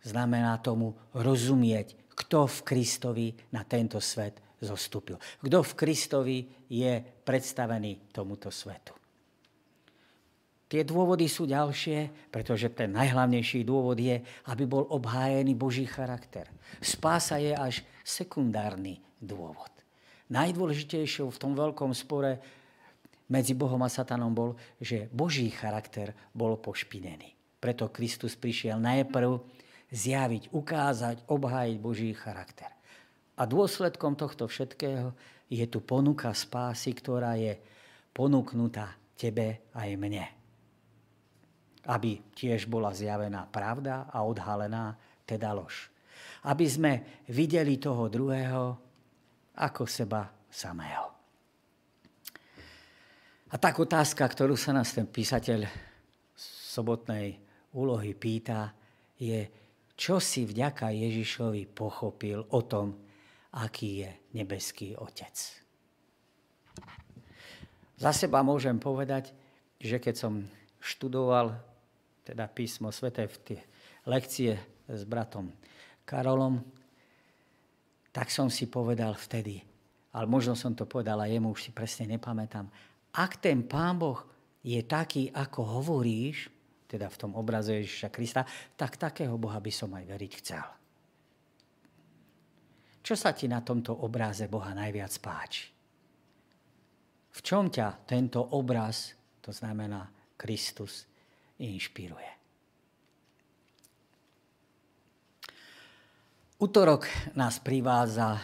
[0.00, 5.16] Znamená tomu rozumieť, kto v Kristovi na tento svet zostúpil.
[5.40, 6.38] Kto v Kristovi
[6.68, 8.92] je predstavený tomuto svetu.
[10.70, 16.46] Tie dôvody sú ďalšie, pretože ten najhlavnejší dôvod je, aby bol obhájený Boží charakter.
[16.78, 19.74] Spása je až sekundárny dôvod.
[20.30, 22.38] Najdôležitejšou v tom veľkom spore
[23.26, 27.34] medzi Bohom a Satanom bol, že Boží charakter bol pošpinený.
[27.58, 29.42] Preto Kristus prišiel najprv
[29.90, 32.70] zjaviť, ukázať, obhájiť Boží charakter.
[33.36, 35.12] A dôsledkom tohto všetkého
[35.50, 37.58] je tu ponuka spásy, ktorá je
[38.14, 40.40] ponúknutá tebe aj mne
[41.88, 45.88] aby tiež bola zjavená pravda a odhalená teda lož.
[46.44, 46.92] Aby sme
[47.32, 48.76] videli toho druhého
[49.56, 51.08] ako seba samého.
[53.50, 55.66] A tak otázka, ktorú sa nás ten písateľ
[56.70, 57.34] sobotnej
[57.74, 58.70] úlohy pýta,
[59.18, 59.42] je,
[60.00, 62.96] čo si vďaka Ježišovi pochopil o tom,
[63.52, 65.36] aký je nebeský Otec.
[68.00, 69.36] Za seba môžem povedať,
[69.76, 70.32] že keď som
[70.80, 71.52] študoval
[72.24, 73.60] teda písmo sveté v tie
[74.08, 74.56] lekcie
[74.88, 75.52] s bratom
[76.08, 76.64] Karolom,
[78.08, 79.60] tak som si povedal vtedy,
[80.16, 82.72] ale možno som to povedal aj jemu, už si presne nepamätám,
[83.12, 84.24] ak ten Pán Boh
[84.64, 86.48] je taký, ako hovoríš,
[86.90, 88.42] teda v tom obraze Ježiša Krista,
[88.74, 90.66] tak takého Boha by som aj veriť chcel.
[93.00, 95.70] Čo sa ti na tomto obraze Boha najviac páči?
[97.30, 101.06] V čom ťa tento obraz, to znamená Kristus,
[101.62, 102.30] inšpiruje.
[106.60, 107.08] Útorok
[107.40, 108.36] nás privádza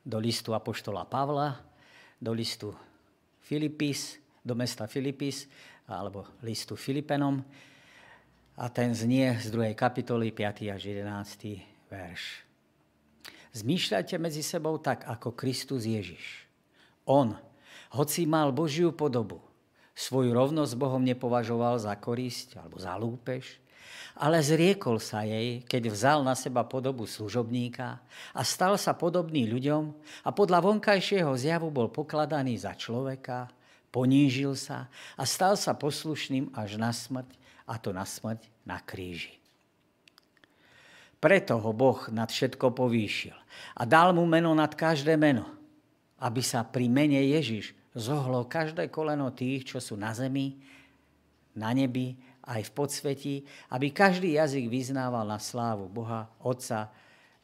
[0.00, 1.52] do listu Apoštola Pavla,
[2.16, 2.72] do listu
[3.44, 5.44] Filipis, do mesta Filipis,
[5.84, 7.44] alebo listu Filipenom.
[8.58, 9.78] A ten znie z 2.
[9.78, 10.66] kapitoly 5.
[10.74, 11.62] až 11.
[11.86, 12.42] verš.
[13.54, 16.50] Zmýšľajte medzi sebou tak, ako Kristus Ježiš.
[17.06, 17.38] On,
[17.94, 19.38] hoci mal Božiu podobu,
[19.98, 23.58] Svoju rovnosť s Bohom nepovažoval za korisť alebo za lúpež,
[24.14, 27.98] ale zriekol sa jej, keď vzal na seba podobu služobníka
[28.30, 29.90] a stal sa podobný ľuďom
[30.22, 33.50] a podľa vonkajšieho zjavu bol pokladaný za človeka,
[33.90, 34.86] ponížil sa
[35.18, 37.34] a stal sa poslušným až na smrť,
[37.68, 39.36] a to na smrť na kríži.
[41.18, 43.36] Preto ho Boh nad všetko povýšil
[43.76, 45.44] a dal mu meno nad každé meno,
[46.22, 50.62] aby sa pri mene Ježiš zohlo každé koleno tých, čo sú na zemi,
[51.58, 52.14] na nebi,
[52.48, 53.34] aj v podsvetí,
[53.74, 56.88] aby každý jazyk vyznával na slávu Boha, Otca,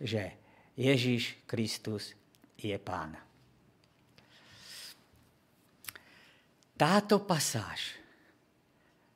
[0.00, 0.32] že
[0.78, 2.16] Ježiš Kristus
[2.56, 3.18] je Pán.
[6.74, 8.03] Táto pasáž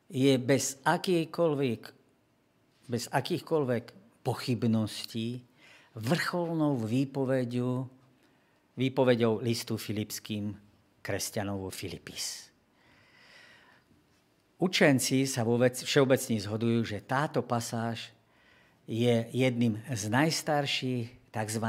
[0.09, 1.81] je bez akýchkoľvek,
[2.89, 3.85] bez akýchkoľvek
[4.25, 5.45] pochybností
[5.97, 7.89] vrcholnou výpovedou,
[8.77, 10.57] výpovedou listu Filipským
[11.05, 12.49] kresťanov Filipis.
[14.59, 18.11] Učenci sa vo všeobecne zhodujú, že táto pasáž
[18.89, 21.67] je jedným z najstarších tzv.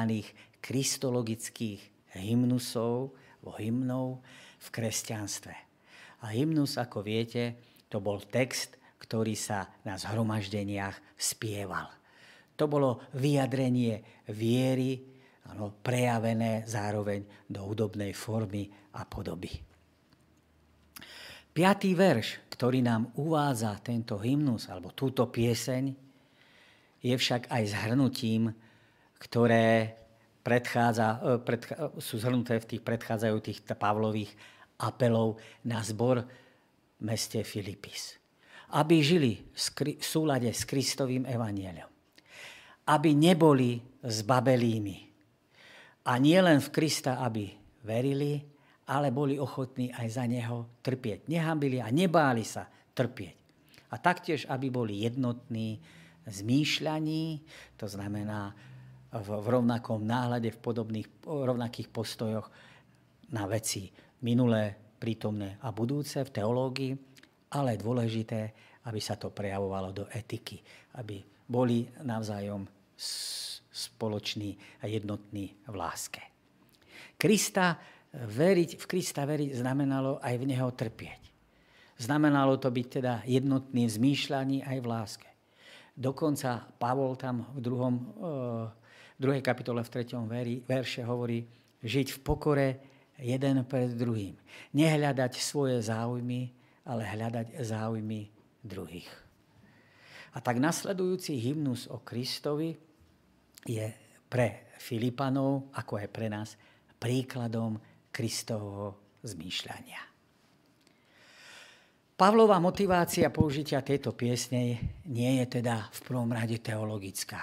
[0.57, 1.81] kristologických
[2.17, 3.13] hymnusov,
[3.45, 4.23] hymnov
[4.57, 5.53] v kresťanstve.
[6.19, 7.55] A hymnus, ako viete,
[7.89, 11.89] to bol text, ktorý sa na zhromaždeniach spieval.
[12.55, 15.01] To bolo vyjadrenie viery,
[15.49, 19.49] ano, prejavené zároveň do hudobnej formy a podoby.
[21.49, 26.09] Piatý verš, ktorý nám uvádza tento hymnus alebo túto pieseň,
[26.99, 28.51] je však aj zhrnutím,
[29.17, 29.95] ktoré
[30.43, 34.31] predchádza, e, predchá, sú zhrnuté v tých predchádzajúcich Pavlových
[34.79, 36.23] apelov na zbor
[37.03, 38.17] meste Filipis.
[38.75, 41.89] Aby žili v súlade s Kristovým evanielom.
[42.85, 44.97] Aby neboli zbabelými.
[46.05, 47.49] A nie len v Krista, aby
[47.85, 48.41] verili,
[48.89, 51.29] ale boli ochotní aj za Neho trpieť.
[51.29, 53.35] Nehambili a nebáli sa trpieť.
[53.89, 55.81] A taktiež, aby boli jednotní
[56.29, 57.41] zmýšľaní,
[57.77, 58.53] to znamená
[59.09, 62.49] v, v rovnakom náhľade, v podobných, rovnakých postojoch
[63.33, 63.89] na veci
[64.21, 66.93] minulé, prítomné a budúce v teológii,
[67.55, 68.51] ale dôležité,
[68.85, 70.59] aby sa to prejavovalo do etiky,
[70.99, 72.67] aby boli navzájom
[73.71, 76.21] spoloční a jednotní v láske.
[77.15, 77.79] Krista,
[78.13, 81.21] veriť, v Krista veriť znamenalo aj v Neho trpieť.
[81.99, 85.29] Znamenalo to byť teda jednotný v zmýšľaní aj v láske.
[85.99, 88.65] Dokonca Pavol tam v druhom, eh,
[89.15, 90.31] v druhej kapitole v treťom
[90.63, 91.43] verše hovorí,
[91.83, 92.67] žiť v pokore
[93.19, 94.35] jeden pred druhým.
[94.73, 96.51] Nehľadať svoje záujmy,
[96.87, 98.31] ale hľadať záujmy
[98.63, 99.09] druhých.
[100.33, 102.77] A tak nasledujúci hymnus o Kristovi
[103.65, 103.87] je
[104.29, 106.55] pre Filipanov, ako aj pre nás,
[107.01, 107.81] príkladom
[108.13, 110.09] Kristovho zmýšľania.
[112.19, 114.75] Pavlova motivácia použitia tejto piesne
[115.07, 117.39] nie je teda v prvom rade teologická.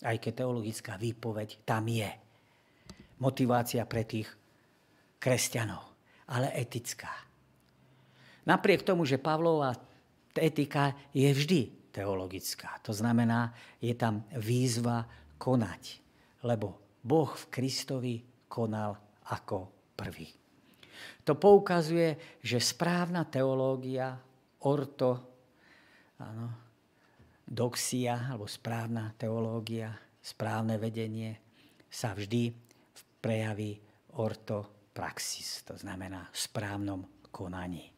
[0.00, 2.06] Aj keď teologická výpoveď tam je.
[3.18, 4.30] Motivácia pre tých
[5.20, 5.84] kresťanov,
[6.32, 7.12] ale etická.
[8.48, 9.76] Napriek tomu, že Pavlova
[10.34, 12.80] etika je vždy teologická.
[12.86, 15.04] To znamená, je tam výzva
[15.36, 16.00] konať,
[16.46, 18.16] lebo Boh v Kristovi
[18.48, 18.96] konal
[19.28, 20.26] ako prvý.
[21.24, 24.16] To poukazuje, že správna teológia,
[24.64, 25.10] orto,
[26.20, 26.48] áno,
[27.44, 31.36] doxia, alebo správna teológia, správne vedenie
[31.88, 32.52] sa vždy
[33.20, 33.76] prejaví
[34.16, 37.90] orto praxis, to znamená v správnom konaní.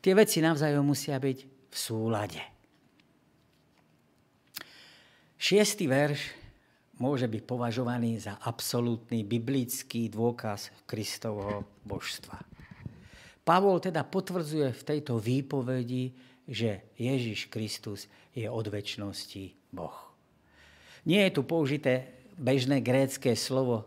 [0.00, 1.38] Tie veci navzájom musia byť
[1.68, 2.42] v súlade.
[5.36, 6.32] Šiestý verš
[6.96, 12.40] môže byť považovaný za absolútny biblický dôkaz Kristovho božstva.
[13.46, 16.10] Pavol teda potvrdzuje v tejto výpovedi,
[16.48, 19.94] že Ježiš Kristus je od väčšnosti Boh.
[21.06, 23.86] Nie je tu použité bežné grécké slovo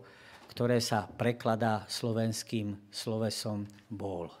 [0.50, 4.34] ktoré sa prekladá slovenským slovesom bol.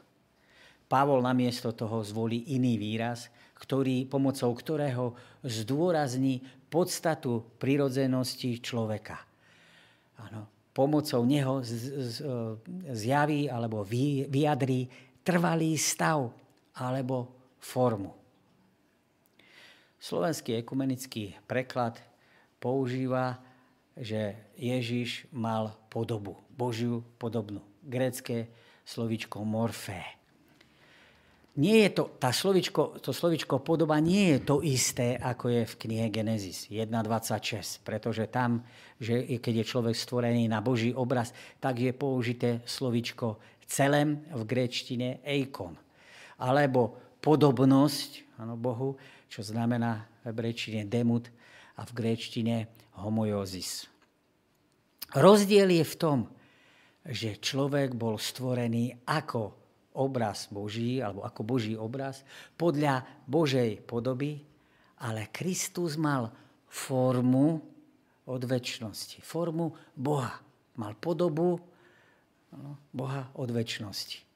[0.90, 5.14] Pavol namiesto toho zvolí iný výraz, ktorý, pomocou ktorého
[5.46, 9.22] zdôrazní podstatu prirodzenosti človeka.
[10.18, 11.62] Ano, pomocou neho
[12.90, 14.90] zjaví alebo vyjadrí
[15.22, 16.26] trvalý stav
[16.74, 17.30] alebo
[17.62, 18.10] formu.
[20.00, 22.02] Slovenský ekumenický preklad
[22.58, 23.36] používa
[23.98, 27.64] že Ježiš mal podobu, Božiu podobnú.
[27.82, 28.50] Grécké
[28.86, 30.20] slovičko morfé.
[31.58, 35.78] Nie je to, tá slovičko, to slovičko podoba nie je to isté, ako je v
[35.82, 38.62] knihe Genesis 1.26, pretože tam,
[39.02, 45.18] že keď je človek stvorený na Boží obraz, tak je použité slovičko celem v gréčtine
[45.26, 45.74] eikon.
[46.38, 51.28] Alebo podobnosť ano, Bohu, čo znamená v hebrejčine demut
[51.80, 52.68] a v gréčtine
[53.00, 53.88] homojózis.
[55.16, 56.18] Rozdiel je v tom,
[57.08, 59.56] že človek bol stvorený ako
[59.96, 62.22] obraz Boží, alebo ako Boží obraz,
[62.54, 64.44] podľa Božej podoby,
[65.00, 66.30] ale Kristus mal
[66.68, 67.58] formu
[68.28, 70.38] od väčšnosti, formu Boha.
[70.78, 71.58] Mal podobu
[72.54, 74.30] no, Boha od väčšnosti.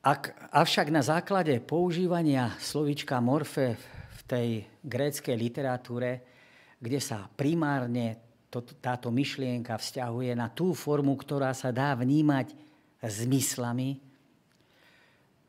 [0.00, 3.76] Ak, avšak na základe používania slovička morfe
[4.30, 6.30] tej gréckej literatúre
[6.80, 8.16] kde sa primárne
[8.48, 12.56] to, táto myšlienka vzťahuje na tú formu, ktorá sa dá vnímať
[13.04, 14.00] zmyslami.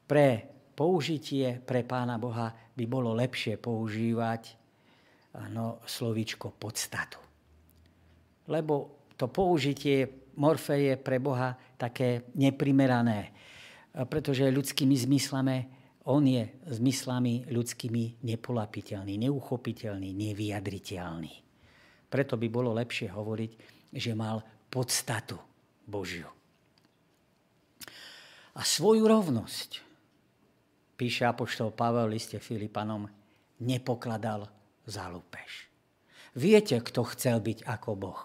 [0.06, 0.28] Pre
[0.76, 4.60] použitie pre Pána Boha by bolo lepšie používať
[5.40, 7.18] ano, slovíčko podstatu.
[8.52, 13.32] Lebo to použitie morfe je pre Boha také neprimerané,
[14.12, 21.34] pretože ľudskými zmyslami On je zmyslami ľudskými nepolapiteľný, neuchopiteľný, nevyjadriteľný.
[22.10, 23.52] Preto by bolo lepšie hovoriť,
[23.94, 24.42] že mal
[24.74, 25.38] podstatu
[25.86, 26.26] Božiu.
[28.58, 29.80] A svoju rovnosť,
[30.98, 33.08] píše apoštol Pavel v liste Filipanom,
[33.62, 34.50] nepokladal
[34.90, 35.70] za lúpež.
[36.34, 38.22] Viete, kto chcel byť ako Boh.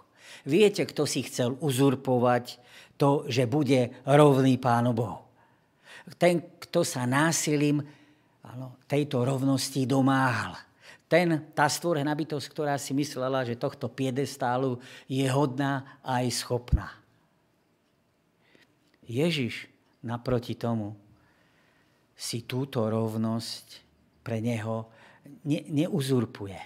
[0.49, 2.59] Viete, kto si chcel uzurpovať
[2.99, 5.26] to, že bude rovný Pánu Bohu.
[6.15, 7.83] Ten, kto sa násilím
[8.47, 10.55] áno, tejto rovnosti domáhal.
[11.11, 14.79] Ten, tá stvorená bytosť, ktorá si myslela, že tohto piedestálu
[15.11, 16.95] je hodná a aj schopná.
[19.07, 19.71] Ježiš
[20.03, 20.99] naproti tomu
[22.19, 23.67] si túto rovnosť
[24.27, 24.91] pre neho
[25.47, 26.59] ne, neuzurpuje.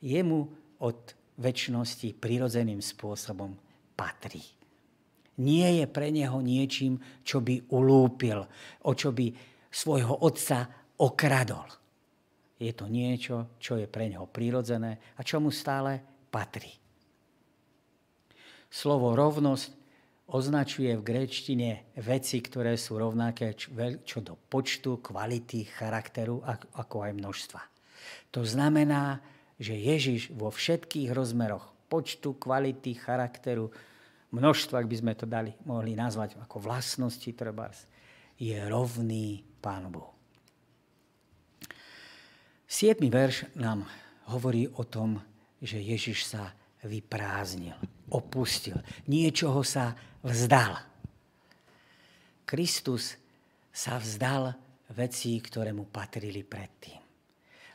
[0.00, 0.40] Jemu
[0.80, 1.00] od
[1.36, 3.52] väčšnosti prirodzeným spôsobom
[3.92, 4.61] patrí
[5.40, 8.44] nie je pre neho niečím, čo by ulúpil,
[8.84, 9.32] o čo by
[9.72, 10.68] svojho otca
[11.00, 11.68] okradol.
[12.60, 15.98] Je to niečo, čo je pre neho prirodzené a čo mu stále
[16.30, 16.70] patrí.
[18.72, 19.82] Slovo rovnosť
[20.32, 23.52] označuje v gréčtine veci, ktoré sú rovnaké
[24.06, 26.40] čo do počtu, kvality, charakteru,
[26.78, 27.60] ako aj množstva.
[28.32, 29.20] To znamená,
[29.60, 33.68] že Ježiš vo všetkých rozmeroch počtu, kvality, charakteru,
[34.32, 37.84] množstvo, ak by sme to dali, mohli nazvať ako vlastnosti trebárs,
[38.40, 40.12] je rovný Pánu Bohu.
[42.66, 43.84] Siedmy verš nám
[44.32, 45.20] hovorí o tom,
[45.60, 47.76] že Ježiš sa vyprázdnil,
[48.10, 50.80] opustil, niečoho sa vzdal.
[52.48, 53.14] Kristus
[53.70, 54.56] sa vzdal
[54.96, 56.98] vecí, ktoré mu patrili predtým.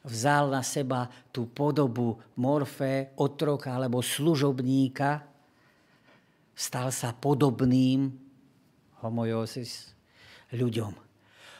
[0.07, 5.36] Vzal na seba tú podobu morfé, otroka alebo služobníka,
[6.57, 8.09] stal sa podobným
[9.05, 9.93] homojózis
[10.57, 10.97] ľuďom.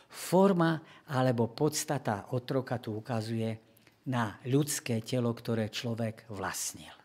[0.10, 0.82] Forma
[1.14, 3.62] alebo podstata otroka tu ukazuje
[4.10, 6.96] na ľudské telo, ktoré človek vlastnil.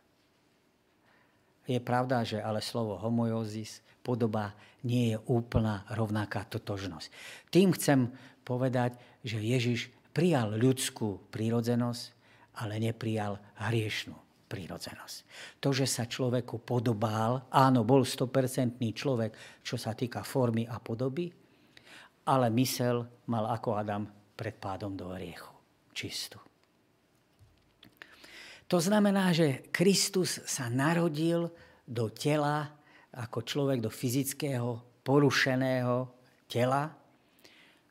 [1.68, 7.06] Je pravda, že ale slovo homojózis, podoba, nie je úplná rovnaká totožnosť.
[7.52, 8.10] Tým chcem
[8.42, 12.02] povedať, že Ježiš prijal ľudskú prírodzenosť,
[12.58, 14.21] ale neprijal hriešnú
[14.52, 15.16] prírodzenosť.
[15.64, 21.32] To, že sa človeku podobál, áno, bol 100% človek, čo sa týka formy a podoby,
[22.28, 24.04] ale mysel mal ako Adam
[24.36, 25.48] pred pádom do hriechu.
[25.96, 26.36] Čistú.
[28.68, 31.52] To znamená, že Kristus sa narodil
[31.84, 32.72] do tela
[33.12, 36.08] ako človek do fyzického, porušeného
[36.48, 36.88] tela,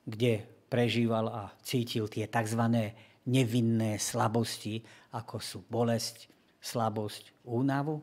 [0.01, 2.61] kde prežíval a cítil tie tzv.
[3.29, 4.81] nevinné slabosti,
[5.13, 6.31] ako sú bolesť,
[6.61, 7.99] slabosť, únavu,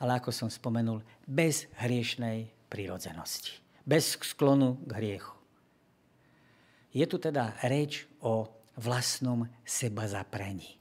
[0.00, 5.36] ale ako som spomenul, bez hriešnej prírodzenosti, bez sklonu k hriechu.
[6.90, 8.48] Je tu teda reč o
[8.80, 10.80] vlastnom seba zaprení.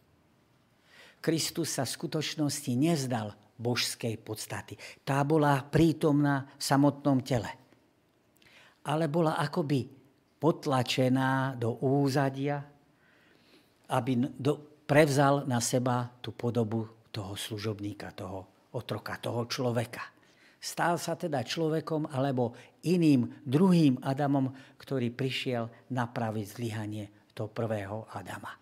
[1.19, 4.79] Kristus sa v skutočnosti nezdal božskej podstaty.
[5.03, 7.51] Tá bola prítomná v samotnom tele.
[8.87, 9.83] Ale bola akoby
[10.39, 12.63] potlačená do úzadia,
[13.91, 20.01] aby do, prevzal na seba tú podobu toho služobníka, toho otroka, toho človeka.
[20.57, 24.49] Stál sa teda človekom alebo iným druhým Adamom,
[24.81, 27.05] ktorý prišiel napraviť zlyhanie
[27.37, 28.57] toho prvého Adama.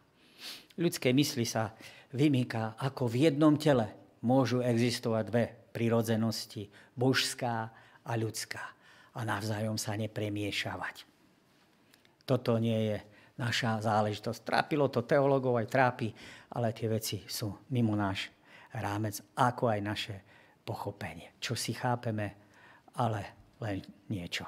[0.78, 1.74] Ľudskej mysli sa
[2.14, 3.90] vymýka, ako v jednom tele
[4.22, 7.72] môžu existovať dve prirodzenosti, božská
[8.06, 8.62] a ľudská
[9.18, 11.08] a navzájom sa nepremiešavať.
[12.28, 12.98] Toto nie je
[13.38, 14.42] naša záležitosť.
[14.44, 16.10] Trápilo to teológov, aj trápi,
[16.54, 18.34] ale tie veci sú mimo náš
[18.74, 20.16] rámec, ako aj naše
[20.66, 21.38] pochopenie.
[21.40, 22.36] Čo si chápeme,
[22.98, 24.46] ale len niečo.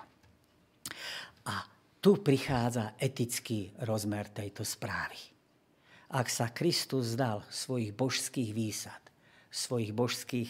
[1.45, 1.55] A
[2.01, 5.19] tu prichádza etický rozmer tejto správy.
[6.09, 9.01] Ak sa Kristus zdal svojich božských výsad,
[9.53, 10.49] svojich božských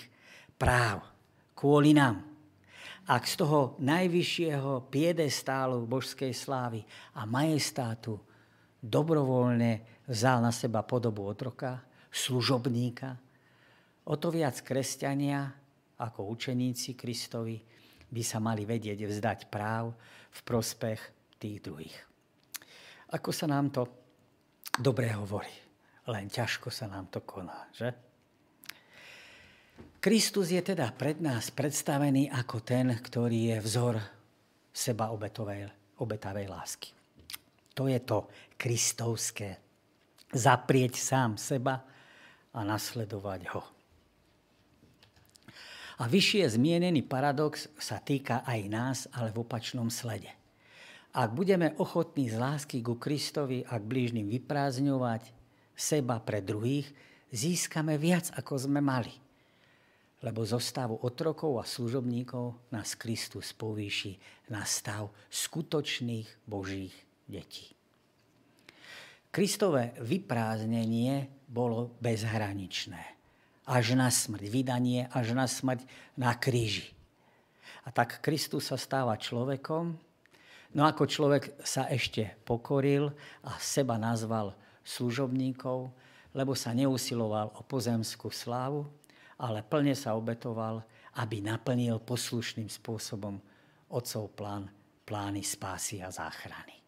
[0.56, 1.04] práv
[1.52, 2.24] kvôli nám,
[3.10, 6.86] ak z toho najvyššieho piedestálu božskej slávy
[7.18, 8.22] a majestátu
[8.80, 13.16] dobrovoľne vzal na seba podobu otroka, služobníka,
[14.10, 15.46] o to viac kresťania
[16.00, 17.60] ako učeníci Kristovi
[18.10, 19.94] by sa mali vedieť vzdať práv
[20.34, 21.00] v prospech
[21.38, 21.98] tých druhých.
[23.14, 23.86] Ako sa nám to
[24.80, 25.54] dobre hovorí,
[26.10, 27.90] len ťažko sa nám to koná, že?
[30.00, 33.96] Kristus je teda pred nás predstavený ako ten, ktorý je vzor
[34.72, 35.68] seba obetovej,
[36.00, 36.99] obetavej lásky.
[37.80, 38.28] To je to
[38.60, 39.56] kristovské.
[40.36, 41.80] Zaprieť sám seba
[42.52, 43.64] a nasledovať ho.
[46.00, 50.28] A vyššie zmienený paradox sa týka aj nás, ale v opačnom slede.
[51.16, 55.32] Ak budeme ochotní z lásky ku Kristovi a k blížnym vyprázdňovať
[55.72, 56.92] seba pre druhých,
[57.32, 59.16] získame viac, ako sme mali.
[60.20, 64.20] Lebo zo stavu otrokov a služobníkov nás Kristus povýši
[64.52, 67.72] na stav skutočných Božích detí.
[69.30, 73.18] Kristové vyprázdnenie bolo bezhraničné.
[73.70, 75.86] Až na smrť, vydanie až na smrť
[76.18, 76.90] na kríži.
[77.86, 79.94] A tak Kristus sa stáva človekom,
[80.74, 83.14] no ako človek sa ešte pokoril
[83.46, 85.94] a seba nazval služobníkov,
[86.34, 88.90] lebo sa neusiloval o pozemskú slávu,
[89.38, 90.82] ale plne sa obetoval,
[91.22, 93.38] aby naplnil poslušným spôsobom
[93.94, 94.70] otcov plán,
[95.06, 96.79] plány spásy a záchrany.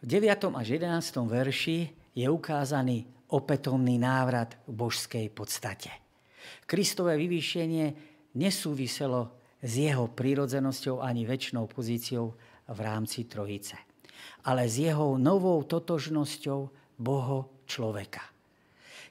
[0.00, 0.56] V 9.
[0.56, 1.28] až 11.
[1.28, 3.04] verši je ukázaný
[3.36, 5.92] opätovný návrat k božskej podstate.
[6.64, 7.92] Kristové vyvýšenie
[8.32, 12.32] nesúviselo s jeho prírodzenosťou ani väčšnou pozíciou
[12.64, 13.76] v rámci Trojice,
[14.48, 16.60] ale s jeho novou totožnosťou
[16.96, 18.24] Boho človeka.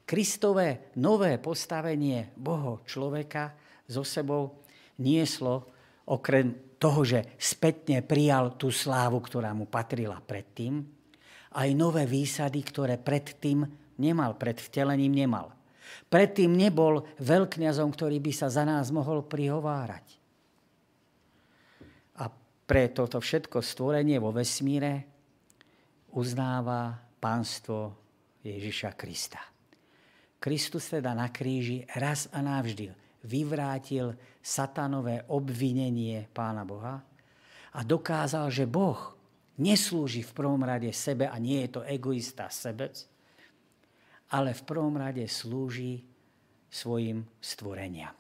[0.10, 3.54] Kristové nové postavenie Boho človeka
[3.86, 4.66] so sebou
[4.98, 5.70] nieslo
[6.10, 10.82] okrem toho, že spätne prijal tú slávu, ktorá mu patrila predtým,
[11.60, 13.68] aj nové výsady, ktoré predtým
[14.00, 15.52] nemal, pred vtelením nemal.
[16.08, 20.08] Predtým nebol veľkňazom, ktorý by sa za nás mohol prihovárať.
[22.22, 22.32] A
[22.66, 25.06] pre toto všetko stvorenie vo vesmíre
[26.16, 27.94] uznáva pánstvo
[28.46, 29.42] Ježiša Krista.
[30.40, 37.04] Kristus teda na kríži raz a navždy vyvrátil satanové obvinenie Pána Boha
[37.76, 39.16] a dokázal, že Boh
[39.60, 42.96] neslúži v prvom rade sebe a nie je to egoista, sebec,
[44.32, 46.06] ale v prvom rade slúži
[46.70, 48.14] svojim stvoreniam.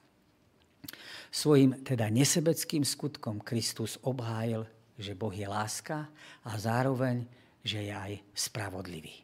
[1.29, 4.65] Svojim teda nesebeckým skutkom Kristus obhájil,
[4.97, 6.09] že Boh je láska
[6.43, 7.23] a zároveň,
[7.61, 9.15] že je aj spravodlivý.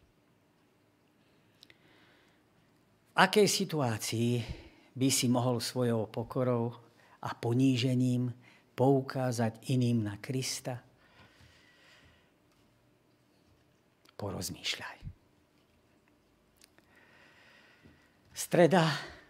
[3.15, 4.31] V akej situácii
[4.95, 6.71] by si mohol svojou pokorou
[7.21, 8.31] a ponížením
[8.75, 10.79] poukázať iným na Krista?
[14.15, 14.97] Porozmýšľaj.
[18.35, 18.83] Streda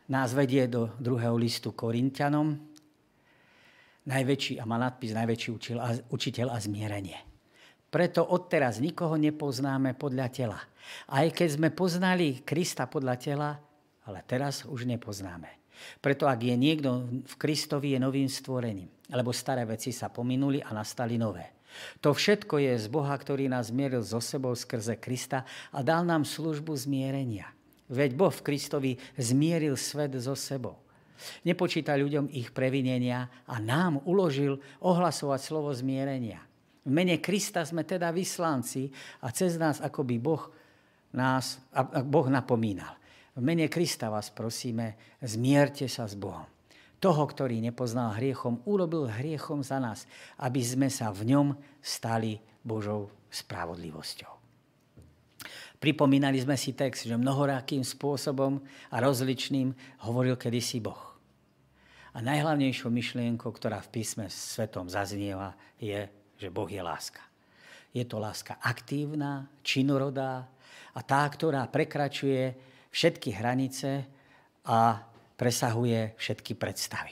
[0.09, 2.57] nás vedie do druhého listu Korintianom.
[4.05, 5.49] Najväčší, a má nadpis najväčší
[6.13, 7.17] učiteľ a zmierenie.
[7.89, 10.59] Preto odteraz nikoho nepoznáme podľa tela.
[11.09, 13.49] Aj keď sme poznali Krista podľa tela,
[14.05, 15.49] ale teraz už nepoznáme.
[15.99, 20.71] Preto ak je niekto v Kristovi, je novým stvorením, lebo staré veci sa pominuli a
[20.71, 21.55] nastali nové.
[21.99, 25.43] To všetko je z Boha, ktorý nás zmieril so sebou skrze Krista
[25.75, 27.51] a dal nám službu zmierenia.
[27.91, 30.79] Veď Boh v Kristovi zmieril svet so sebou.
[31.43, 36.43] Nepočíta ľuďom ich previnenia a nám uložil ohlasovať slovo zmierenia.
[36.85, 40.43] V mene Krista sme teda vyslanci a cez nás akoby Boh
[41.15, 41.59] nás,
[42.07, 42.99] Boh napomínal.
[43.35, 46.47] V mene Krista vás prosíme, zmierte sa s Bohom.
[47.03, 50.07] Toho, ktorý nepoznal hriechom, urobil hriechom za nás,
[50.39, 51.51] aby sme sa v ňom
[51.83, 54.31] stali Božou spravodlivosťou.
[55.83, 59.75] Pripomínali sme si text, že mnohorakým spôsobom a rozličným
[60.07, 61.19] hovoril kedysi Boh.
[62.15, 66.07] A najhlavnejšou myšlienkou, ktorá v písme svetom zaznieva, je,
[66.39, 67.19] že Boh je láska.
[67.91, 70.47] Je to láska aktívna, činorodá
[70.95, 74.07] a tá, ktorá prekračuje všetky hranice
[74.63, 75.03] a
[75.35, 77.11] presahuje všetky predstavy.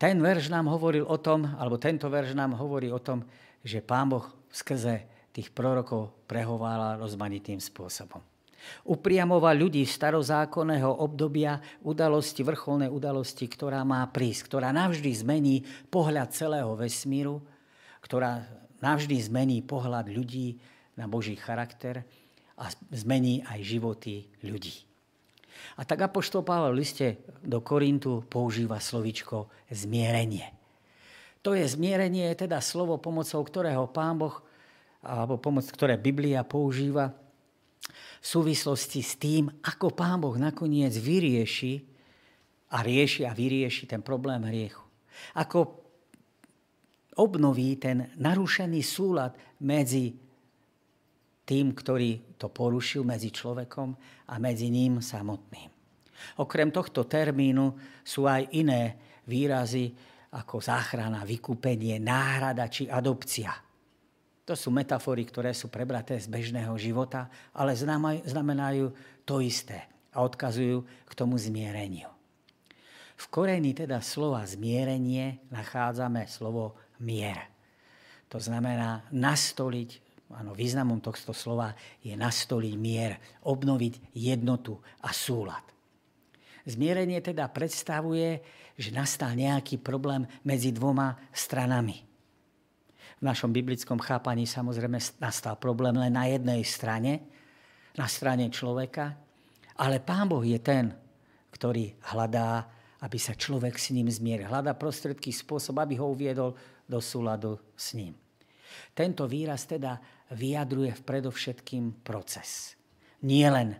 [0.00, 3.20] Ten verš nám hovoril o tom, alebo tento verš nám hovorí o tom,
[3.60, 8.24] že Pán Boh skrze tých prorokov prehovára rozmanitým spôsobom.
[8.88, 15.56] Upriamoval ľudí starozákonného obdobia udalosti, vrcholnej udalosti, ktorá má prísť, ktorá navždy zmení
[15.92, 17.44] pohľad celého vesmíru,
[18.00, 18.42] ktorá
[18.80, 20.58] navždy zmení pohľad ľudí
[20.96, 22.02] na Boží charakter
[22.56, 24.86] a zmení aj životy ľudí.
[25.76, 27.06] A tak Apoštol Pavel v liste
[27.44, 30.52] do Korintu používa slovičko zmierenie.
[31.44, 34.40] To je zmierenie, je teda slovo, pomocou ktorého Pán Boh,
[35.04, 37.14] alebo pomoc, ktoré Biblia používa
[38.18, 41.86] v súvislosti s tým, ako Pán Boh nakoniec vyrieši
[42.74, 44.82] a rieši a vyrieši ten problém hriechu.
[45.38, 45.86] Ako
[47.16, 50.25] obnoví ten narušený súlad medzi
[51.46, 53.94] tým, ktorý to porušil medzi človekom
[54.26, 55.70] a medzi ním samotným.
[56.42, 58.98] Okrem tohto termínu sú aj iné
[59.30, 59.94] výrazy
[60.34, 63.54] ako záchrana, vykúpenie, náhrada či adopcia.
[64.46, 67.74] To sú metafory, ktoré sú prebraté z bežného života, ale
[68.26, 68.90] znamenajú
[69.26, 72.10] to isté a odkazujú k tomu zmiereniu.
[73.16, 77.48] V koreni teda slova zmierenie nachádzame slovo mier.
[78.30, 85.62] To znamená nastoliť, áno, významom tohto slova je nastoliť mier, obnoviť jednotu a súlad.
[86.66, 88.42] Zmierenie teda predstavuje,
[88.74, 92.02] že nastal nejaký problém medzi dvoma stranami.
[93.16, 97.22] V našom biblickom chápaní samozrejme nastal problém len na jednej strane,
[97.96, 99.16] na strane človeka,
[99.80, 100.92] ale Pán Boh je ten,
[101.54, 102.68] ktorý hľadá,
[103.00, 104.50] aby sa človek s ním zmieril.
[104.52, 106.52] Hľadá prostredky, spôsob, aby ho uviedol
[106.84, 108.12] do súladu s ním.
[108.92, 109.96] Tento výraz teda
[110.32, 112.74] vyjadruje v predovšetkým proces.
[113.22, 113.78] Nie len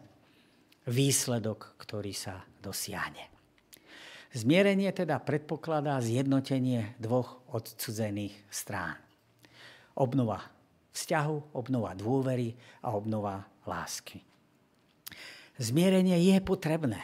[0.87, 3.31] výsledok, ktorý sa dosiahne.
[4.37, 9.01] Zmierenie teda predpokladá zjednotenie dvoch odcudzených strán.
[9.97, 10.45] Obnova
[10.93, 12.53] vzťahu, obnova dôvery
[12.85, 14.21] a obnova lásky.
[15.57, 17.01] Zmierenie je potrebné.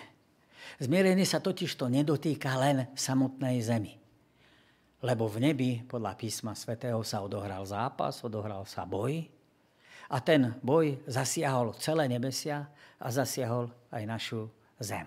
[0.77, 4.02] Zmierenie sa totiž to nedotýka len samotnej zemi.
[5.03, 9.27] Lebo v nebi, podľa písma svätého, sa odohral zápas, odohral sa boj.
[10.07, 12.71] A ten boj zasiahol celé nebesia
[13.03, 14.47] a zasiahol aj našu
[14.79, 15.05] zem.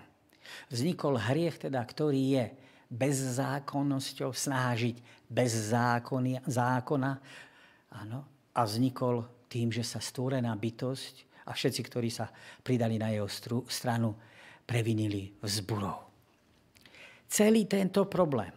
[0.68, 2.44] Vznikol hriech, teda, ktorý je
[2.92, 7.12] bezzákonnosťou, snažiť bez zákony, zákona.
[7.96, 8.20] Áno,
[8.52, 12.28] a vznikol tým, že sa stvorená bytosť a všetci, ktorí sa
[12.60, 13.30] pridali na jeho
[13.66, 14.12] stranu,
[14.66, 16.04] previnili vzburou.
[17.26, 18.50] Celý tento problém,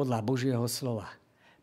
[0.00, 1.12] podľa Božieho slova,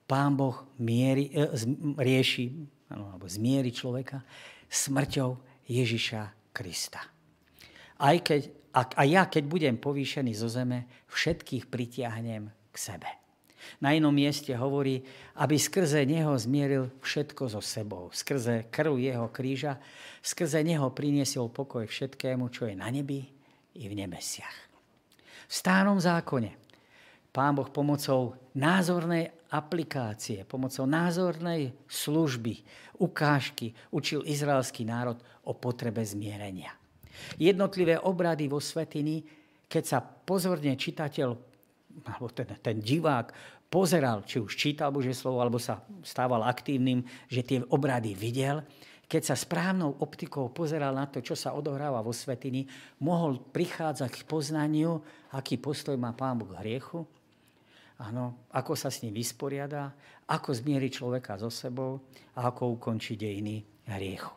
[0.05, 1.49] Pán Boh mierí, e,
[1.97, 2.53] rieši,
[2.93, 4.21] alebo zmieri človeka
[4.69, 5.29] smrťou
[5.65, 7.01] Ježiša Krista.
[7.97, 13.09] Aj keď a, a ja, keď budem povýšený zo zeme, všetkých pritiahnem k sebe.
[13.81, 15.01] Na inom mieste hovorí,
[15.41, 18.13] aby skrze neho zmieril všetko so sebou.
[18.13, 19.81] Skrze krv jeho kríža,
[20.21, 23.25] skrze neho priniesol pokoj všetkému, čo je na nebi
[23.81, 24.57] i v nebesiach.
[25.49, 26.66] V stárom zákone
[27.32, 32.65] Pán Boh pomocou názornej aplikácie, pomocou názornej služby,
[32.99, 36.75] ukážky učil izraelský národ o potrebe zmierenia.
[37.39, 39.23] Jednotlivé obrady vo svetiny,
[39.69, 41.30] keď sa pozorne čitateľ,
[42.05, 43.34] alebo ten, ten divák
[43.67, 48.63] pozeral, či už čítal Božie slovo, alebo sa stával aktívnym, že tie obrady videl,
[49.07, 52.67] keď sa správnou optikou pozeral na to, čo sa odohráva vo svetiny,
[52.99, 54.99] mohol prichádzať k poznaniu,
[55.32, 57.07] aký postoj má Pán Boh k hriechu,
[57.97, 59.89] Áno, ako sa s ním vysporiada,
[60.29, 62.05] ako zmieriť človeka so sebou
[62.37, 64.33] a ako ukončiť dejiny hriechu.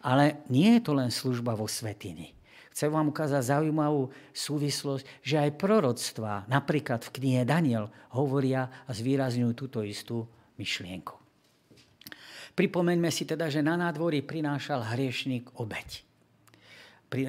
[0.00, 2.32] Ale nie je to len služba vo svetiny.
[2.72, 9.52] Chcem vám ukázať zaujímavú súvislosť, že aj proroctvá, napríklad v knihe Daniel, hovoria a zvýrazňujú
[9.52, 11.16] túto istú myšlienku.
[12.56, 16.05] Pripomeňme si teda, že na nádvorí prinášal hriešník obeď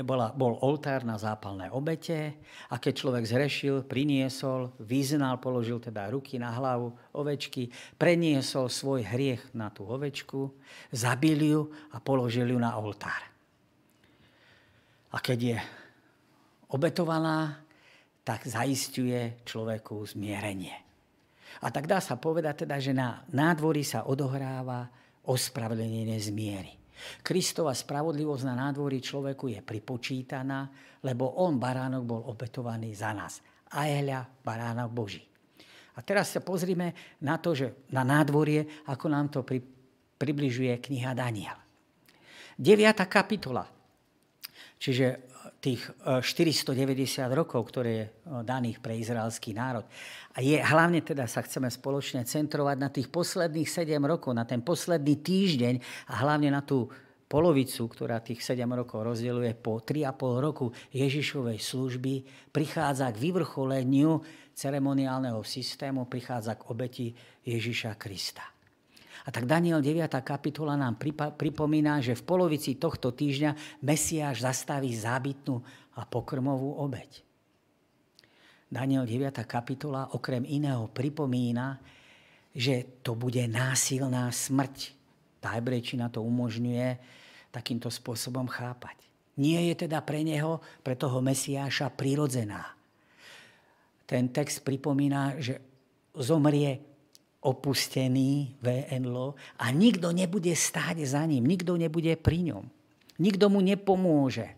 [0.02, 2.42] bola, bol oltár na zápalné obete
[2.74, 9.54] a keď človek zrešil, priniesol, vyznal, položil teda ruky na hlavu ovečky, preniesol svoj hriech
[9.54, 10.50] na tú ovečku,
[10.90, 11.62] zabil ju
[11.94, 13.22] a položil ju na oltár.
[15.14, 15.58] A keď je
[16.74, 17.64] obetovaná,
[18.28, 20.76] tak zaistuje človeku zmierenie.
[21.64, 24.92] A tak dá sa povedať teda, že na nádvorí sa odohráva
[25.26, 26.77] ospravedlnenie zmiery.
[27.22, 30.70] Kristova spravodlivosť na nádvorí človeku je pripočítaná,
[31.06, 33.40] lebo on, baránok, bol obetovaný za nás.
[33.74, 35.24] Aelia, baránok Boží.
[35.98, 39.62] A teraz sa pozrime na to, že na nádvorie, ako nám to pri,
[40.18, 41.58] približuje kniha Daniel.
[42.58, 42.78] 9.
[43.10, 43.66] kapitola.
[44.78, 49.86] Čiže tých 490 e, rokov, ktoré je e, daných pre izraelský národ.
[50.34, 54.66] A je, hlavne teda sa chceme spoločne centrovať na tých posledných 7 rokov, na ten
[54.66, 55.76] posledný týždeň
[56.10, 56.90] a hlavne na tú
[57.28, 62.14] polovicu, ktorá tých 7 rokov rozdeľuje po 3,5 roku Ježišovej služby,
[62.50, 64.24] prichádza k vyvrcholeniu
[64.58, 67.08] ceremoniálneho systému, prichádza k obeti
[67.46, 68.57] Ježiša Krista.
[69.28, 70.08] A tak Daniel 9.
[70.24, 70.96] kapitola nám
[71.36, 75.60] pripomína, že v polovici tohto týždňa Mesiáš zastaví zábytnú
[76.00, 77.28] a pokrmovú obeď.
[78.72, 79.44] Daniel 9.
[79.44, 81.76] kapitola okrem iného pripomína,
[82.56, 84.96] že to bude násilná smrť.
[85.44, 86.96] Tá hebrejčina to umožňuje
[87.52, 88.96] takýmto spôsobom chápať.
[89.36, 92.64] Nie je teda pre neho, pre toho Mesiáša prirodzená.
[94.08, 95.60] Ten text pripomína, že
[96.16, 96.87] zomrie
[97.48, 102.68] opustený VNLO a nikto nebude stáť za ním, nikto nebude pri ňom.
[103.24, 104.52] Nikto mu nepomôže.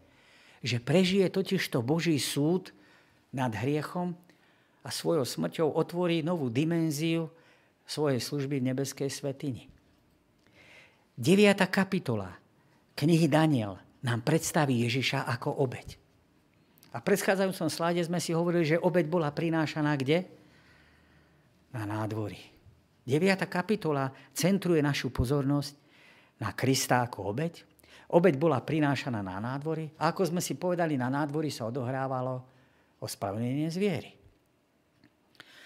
[0.66, 2.74] Že prežije totiž to Boží súd
[3.30, 4.18] nad hriechom
[4.82, 7.30] a svojou smrťou otvorí novú dimenziu
[7.86, 9.70] svojej služby v nebeskej svetini.
[11.16, 11.56] 9.
[11.70, 12.36] kapitola
[12.98, 15.96] knihy Daniel nám predstaví Ježiša ako obeď.
[16.90, 20.26] A v predchádzajúcom sláde sme si hovorili, že obeď bola prinášaná kde?
[21.70, 22.59] Na nádvorí
[23.10, 23.50] 9.
[23.50, 25.74] kapitola centruje našu pozornosť
[26.46, 27.66] na Krista ako obeď.
[28.14, 32.46] Obeď bola prinášaná na nádvory a ako sme si povedali, na nádvory sa odohrávalo
[33.02, 34.14] ospravedlnenie zviery.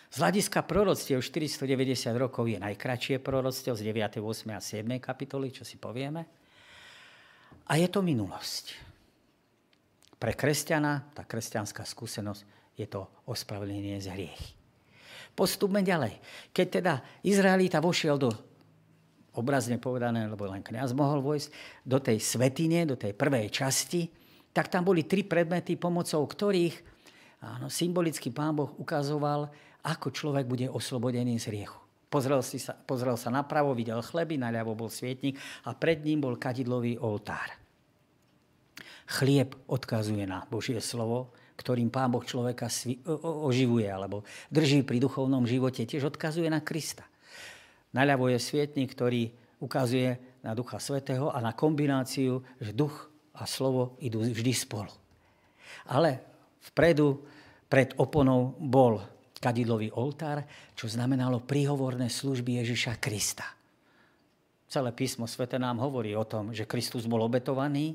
[0.07, 4.55] Z hľadiska proroctiev 490 rokov je najkračšie proroctiev z 9., 8.
[4.55, 4.87] a 7.
[5.03, 6.23] kapitoly, čo si povieme.
[7.67, 8.71] A je to minulosť.
[10.15, 12.41] Pre kresťana, tá kresťanská skúsenosť,
[12.79, 14.62] je to ospravedlnenie z hriechy.
[15.33, 16.21] Postupme ďalej.
[16.53, 18.29] Keď teda Izraelita vošiel do,
[19.33, 21.49] obrazne povedané, lebo len kniaz mohol vojsť,
[21.81, 24.05] do tej svetine, do tej prvej časti,
[24.53, 26.75] tak tam boli tri predmety, pomocou ktorých
[27.41, 29.49] áno, symbolicky pán Boh ukazoval,
[29.83, 31.81] ako človek bude oslobodený z riechu.
[32.13, 35.33] Pozrel, si sa, pozrel sa napravo, videl chleby, naľavo bol svietnik
[35.65, 37.57] a pred ním bol kadidlový oltár.
[39.09, 42.67] Chlieb odkazuje na Božie slovo, ktorým Pán Boh človeka
[43.23, 47.05] oživuje alebo drží pri duchovnom živote, tiež odkazuje na Krista.
[47.93, 49.29] Naľavo je svietnik, ktorý
[49.61, 54.91] ukazuje na Ducha Svetého a na kombináciu, že duch a slovo idú vždy spolu.
[55.87, 56.19] Ale
[56.73, 57.21] vpredu,
[57.69, 59.01] pred oponou, bol
[59.39, 63.43] kadidlový oltár, čo znamenalo príhovorné služby Ježiša Krista.
[64.71, 67.93] Celé písmo svete nám hovorí o tom, že Kristus bol obetovaný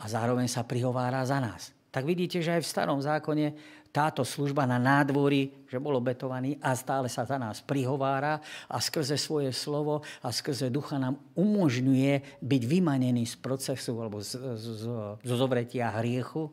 [0.00, 1.74] a zároveň sa prihovára za nás.
[1.94, 3.54] Tak vidíte, že aj v starom zákone
[3.94, 9.14] táto služba na nádvorí, že bol obetovaný a stále sa za nás prihovára a skrze
[9.14, 14.84] svoje slovo a skrze ducha nám umožňuje byť vymanený z procesu alebo z, z, z,
[15.22, 16.50] zo zovretia hriechu.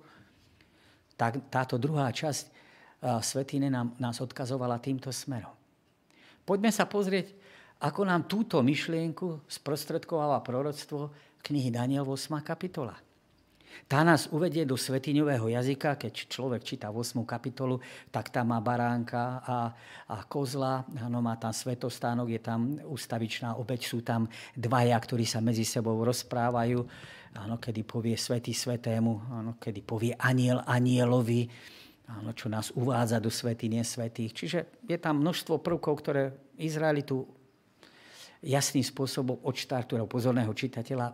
[1.18, 2.62] Tak táto druhá časť
[3.26, 5.58] Svetine nám, nás odkazovala týmto smerom.
[6.46, 7.34] Poďme sa pozrieť,
[7.82, 11.10] ako nám túto myšlienku sprostredkovala proroctvo
[11.42, 12.38] knihy Daniel 8.
[12.46, 12.94] kapitola.
[13.88, 17.24] Tá nás uvedie do svetiňového jazyka, keď človek číta 8.
[17.28, 19.58] kapitolu, tak tam má baránka a,
[20.12, 25.44] a kozla, ano, má tam svetostánok, je tam ustavičná obeď, sú tam dvaja, ktorí sa
[25.44, 26.80] medzi sebou rozprávajú,
[27.36, 31.48] ano, kedy povie svety svetému, ano, kedy povie aniel anielovi,
[32.12, 34.32] áno, čo nás uvádza do svety nesvetých.
[34.36, 37.24] Čiže je tam množstvo prvkov, ktoré Izraelitu
[38.42, 41.14] jasným spôsobom od štartu pozorného čitateľa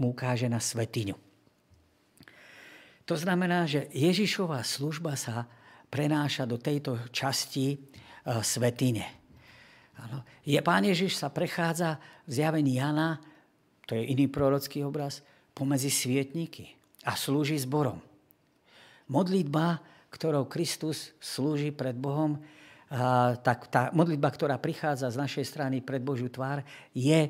[0.00, 1.14] mu ukáže na svetiňu.
[3.06, 5.46] To znamená, že Ježišová služba sa
[5.86, 9.06] prenáša do tejto časti uh, svetine.
[9.96, 10.26] Ano.
[10.44, 11.96] Je, pán Ježiš sa prechádza
[12.26, 13.22] v zjavení Jana,
[13.86, 15.22] to je iný prorocký obraz,
[15.56, 16.74] pomedzi svietníky
[17.06, 18.02] a slúži zborom.
[19.08, 19.80] Modlitba
[20.16, 22.40] ktorou Kristus slúži pred Bohom,
[23.44, 26.64] tak tá modlitba, ktorá prichádza z našej strany pred Božiu tvár,
[26.96, 27.28] je,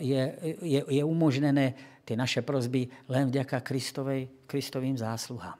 [0.00, 0.22] je,
[0.64, 5.58] je, je umožnené tie naše prozby len vďaka Kristovej, Kristovým zásluhám.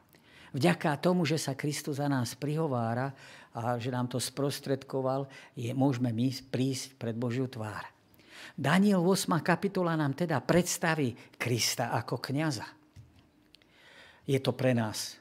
[0.53, 3.17] Vďaka tomu, že sa Kristus za nás prihovára
[3.57, 5.25] a že nám to sprostredkoval,
[5.57, 7.89] je, môžeme my prísť pred Božiu tvár.
[8.53, 9.33] Daniel 8.
[9.41, 12.69] kapitola nám teda predstaví Krista ako kniaza.
[14.29, 15.17] Je to pre nás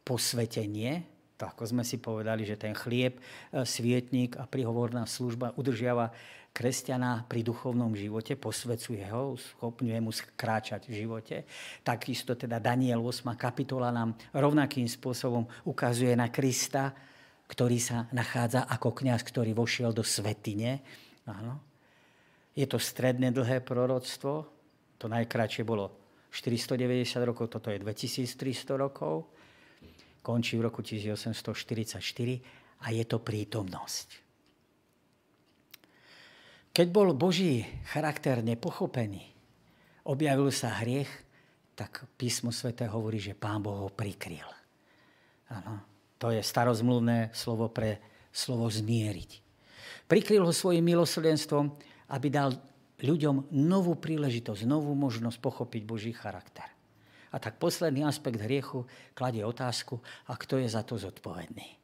[0.00, 1.04] posvetenie,
[1.36, 3.20] to ako sme si povedali, že ten chlieb, e,
[3.64, 6.12] svietnik a prihovorná služba udržiava
[6.50, 11.36] kresťana pri duchovnom živote, posvecuje ho, schopňuje mu skráčať v živote.
[11.80, 13.32] Takisto teda Daniel 8.
[13.38, 16.92] kapitola nám rovnakým spôsobom ukazuje na Krista,
[17.46, 20.82] ktorý sa nachádza ako kňaz, ktorý vošiel do svetine.
[21.26, 21.58] Áno.
[22.54, 24.46] Je to stredne dlhé proroctvo,
[24.98, 25.94] to najkračšie bolo
[26.34, 29.40] 490 rokov, toto je 2300 rokov
[30.22, 32.00] končí v roku 1844
[32.84, 34.29] a je to prítomnosť.
[36.70, 39.26] Keď bol Boží charakter nepochopený,
[40.06, 41.10] objavil sa hriech,
[41.74, 44.46] tak písmo svete hovorí, že Pán Boh ho prikryl.
[45.50, 45.82] Ano,
[46.20, 47.98] to je starozmluvné slovo pre
[48.30, 49.42] slovo zmieriť.
[50.06, 51.74] Prikryl ho svojim milosrdenstvom,
[52.14, 52.54] aby dal
[53.02, 56.68] ľuďom novú príležitosť, novú možnosť pochopiť Boží charakter.
[57.30, 59.98] A tak posledný aspekt hriechu kladie otázku,
[60.30, 61.78] a kto je za to zodpovedný.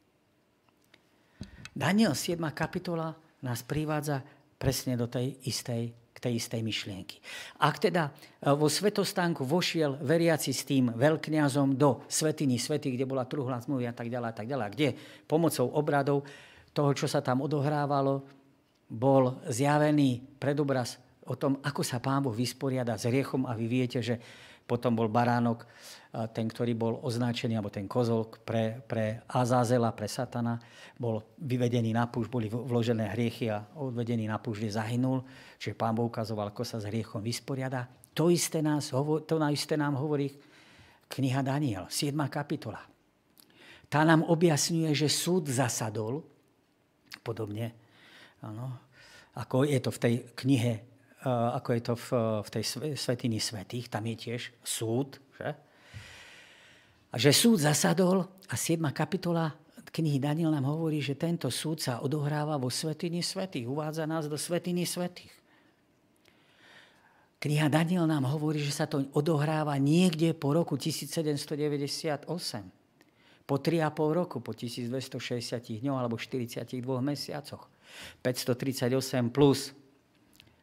[1.75, 2.39] Daniel 7.
[2.51, 4.23] kapitola nás privádza
[4.57, 7.21] presne do tej istej, k tej istej myšlienky.
[7.61, 13.29] Ak teda e, vo svetostánku vošiel veriaci s tým veľkňazom do svetiny svety, kde bola
[13.29, 14.89] truhla zmluvy a tak ďalej a tak ďalej, kde
[15.29, 16.25] pomocou obradov
[16.73, 18.25] toho, čo sa tam odohrávalo,
[18.89, 20.97] bol zjavený predobraz
[21.27, 24.15] o tom, ako sa Pán Boh vysporiada s riechom a vy viete, že
[24.67, 25.63] potom bol baránok,
[26.35, 30.59] ten, ktorý bol označený, alebo ten kozol pre, pre Azázela, pre Satana,
[30.99, 35.19] bol vyvedený na púšť, boli vložené hriechy a odvedený na púšť, kde zahynul.
[35.55, 37.87] Čiže pán Boh ukazoval, ako sa s hriechom vysporiada.
[38.11, 38.91] To isté, nás,
[39.23, 40.35] to isté nám hovorí
[41.07, 42.11] kniha Daniel, 7.
[42.27, 42.83] kapitola.
[43.87, 46.19] Tá nám objasňuje, že súd zasadol,
[47.23, 47.87] podobne
[48.45, 48.77] Ano.
[49.37, 50.73] Ako je to v tej knihe,
[51.25, 52.07] ako je to v,
[52.45, 52.63] v tej
[52.93, 55.17] Svetiny Svetých, tam je tiež súd.
[55.37, 55.49] Že?
[57.09, 58.77] A že súd zasadol a 7.
[58.93, 59.55] kapitola
[59.87, 63.65] knihy Daniel nám hovorí, že tento súd sa odohráva vo Svetiny Svetých.
[63.65, 65.33] Uvádza nás do Svetiny Svetých.
[67.37, 72.25] Kniha Daniel nám hovorí, že sa to odohráva niekde po roku 1798
[73.47, 77.71] po 3,5 roku, po 1260 dňoch alebo 42 mesiacoch.
[78.19, 79.71] 538 plus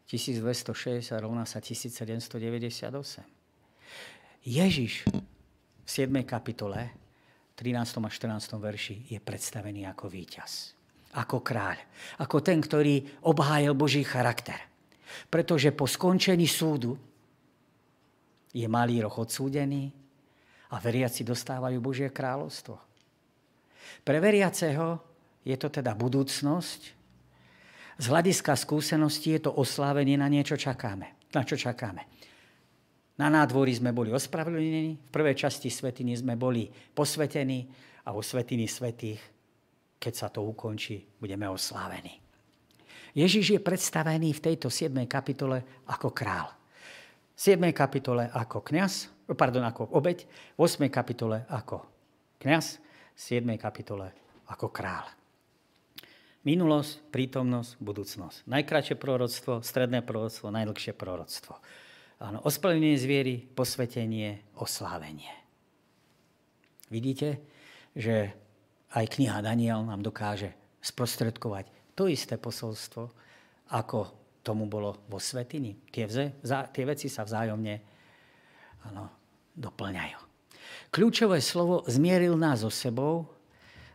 [0.09, 2.40] 1260 rovná sa 1798.
[4.44, 5.09] Ježiš
[5.84, 6.12] v 7.
[6.28, 6.92] kapitole,
[7.57, 8.05] 13.
[8.05, 8.61] a 14.
[8.61, 10.76] verši je predstavený ako víťaz,
[11.16, 11.78] ako kráľ,
[12.20, 14.59] ako ten, ktorý obhájil Boží charakter.
[15.30, 16.98] Pretože po skončení súdu
[18.50, 20.05] je malý roh odsúdený,
[20.74, 22.74] a veriaci dostávajú Božie kráľovstvo.
[24.02, 24.98] Pre veriaceho
[25.46, 26.93] je to teda budúcnosť.
[27.95, 31.30] Z hľadiska skúsenosti je to oslávenie, na niečo čakáme.
[31.30, 32.03] Na čo čakáme?
[33.14, 37.70] Na nádvorí sme boli ospravedlnení, v prvej časti svetiny sme boli posvetení
[38.03, 39.22] a vo svetiny svetých,
[40.03, 42.18] keď sa to ukončí, budeme oslávení.
[43.14, 44.90] Ježiš je predstavený v tejto 7.
[45.07, 46.51] kapitole ako král.
[47.34, 47.62] V 7.
[47.70, 50.26] kapitole ako kňaz, pardon, ako obeď,
[50.59, 50.90] v 8.
[50.90, 51.86] kapitole ako
[52.42, 52.82] kňaz,
[53.14, 53.47] v 7.
[53.55, 54.11] kapitole
[54.51, 55.07] ako král.
[56.45, 58.45] Minulosť, prítomnosť, budúcnosť.
[58.45, 61.57] Najkračšie proroctvo, stredné proroctvo, najdlhšie proroctvo.
[62.20, 65.32] Áno, ospravedlnenie zviery, posvetenie, oslávenie.
[66.92, 67.40] Vidíte,
[67.97, 68.36] že
[68.92, 70.53] aj kniha Daniel nám dokáže
[70.84, 73.09] sprostredkovať to isté posolstvo,
[73.72, 73.99] ako
[74.45, 75.72] tomu bolo vo Svetini.
[75.88, 77.74] Tie, vze, tie veci sa vzájomne
[78.92, 79.05] ano,
[79.57, 80.20] doplňajú.
[80.92, 83.30] Kľúčové slovo zmieril nás so sebou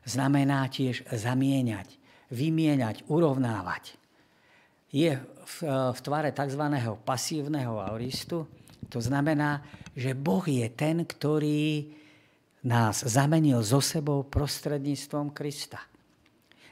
[0.08, 1.99] znamená tiež zamieňať,
[2.30, 3.97] vymieňať, urovnávať.
[4.89, 5.57] Je v,
[5.93, 6.63] v tvare tzv.
[7.05, 8.45] pasívneho auristu.
[8.89, 9.61] To znamená,
[9.93, 11.93] že Boh je ten, ktorý
[12.65, 15.80] nás zamenil so sebou prostredníctvom Krista.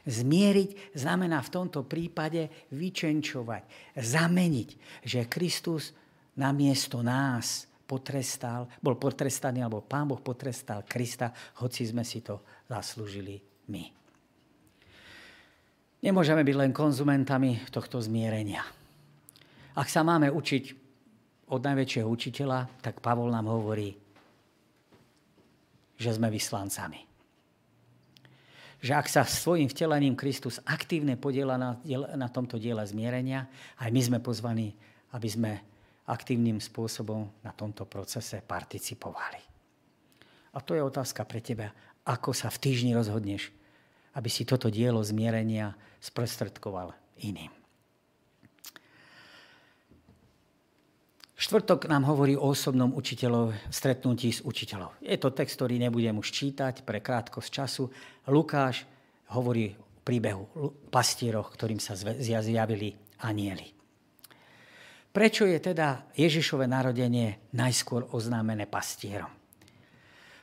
[0.08, 4.68] Zmieriť znamená v tomto prípade vyčenčovať, zameniť,
[5.04, 5.92] že Kristus
[6.40, 13.36] namiesto nás potrestal, bol potrestaný, alebo Pán Boh potrestal Krista, hoci sme si to zaslúžili
[13.68, 13.84] my.
[15.98, 18.62] Nemôžeme byť len konzumentami tohto zmierenia.
[19.74, 20.64] Ak sa máme učiť
[21.50, 23.98] od najväčšieho učiteľa, tak Pavol nám hovorí,
[25.98, 27.02] že sme vyslancami.
[28.78, 31.74] Že ak sa svojim vtelením Kristus aktívne podiela na,
[32.14, 33.50] na tomto diele zmierenia,
[33.82, 34.70] aj my sme pozvaní,
[35.10, 35.52] aby sme
[36.06, 39.42] aktívnym spôsobom na tomto procese participovali.
[40.54, 41.74] A to je otázka pre teba,
[42.06, 43.50] ako sa v týždni rozhodneš,
[44.18, 46.90] aby si toto dielo zmierenia sprostredkoval
[47.22, 47.54] iným.
[51.38, 54.98] Štvrtok nám hovorí o osobnom učiteľov, stretnutí s učiteľom.
[54.98, 57.86] Je to text, ktorý nebudem už čítať pre krátkosť času.
[58.26, 58.82] Lukáš
[59.30, 60.50] hovorí o príbehu
[60.90, 62.90] pastieroch, ktorým sa zjavili
[63.22, 63.70] anieli.
[65.14, 69.30] Prečo je teda Ježišové narodenie najskôr oznámené pastierom?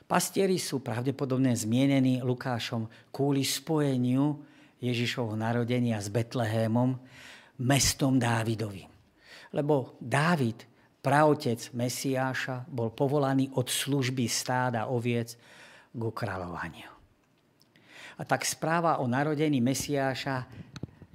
[0.06, 4.38] Pastieri sú pravdepodobne zmienení Lukášom kvôli spojeniu
[4.78, 6.94] Ježišovho narodenia s Betlehémom,
[7.66, 8.86] mestom Dávidovým.
[9.50, 10.62] Lebo Dávid,
[11.02, 15.34] pravotec Mesiáša, bol povolaný od služby stáda oviec
[15.90, 16.90] k kráľovaniu.
[18.16, 20.46] A tak správa o narodení Mesiáša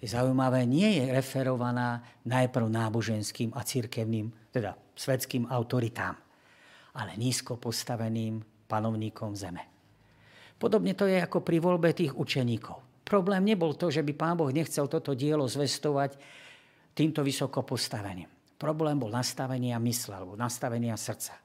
[0.03, 6.19] je zaujímavé, nie je referovaná najprv náboženským a cirkevným, teda svetským autoritám,
[6.97, 9.67] ale nízko postaveným panovníkom zeme.
[10.55, 13.03] Podobne to je ako pri voľbe tých učeníkov.
[13.03, 16.15] Problém nebol to, že by pán Boh nechcel toto dielo zvestovať
[16.95, 18.29] týmto vysoko postaveným.
[18.55, 21.35] Problém bol nastavenia mysle alebo nastavenia srdca.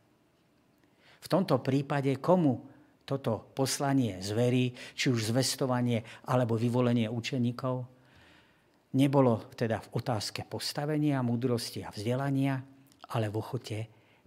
[1.16, 2.62] V tomto prípade komu
[3.02, 7.74] toto poslanie zverí, či už zvestovanie alebo vyvolenie učeníkov,
[8.94, 12.60] nebolo teda v otázke postavenia, múdrosti a vzdelania,
[13.16, 13.78] ale v ochote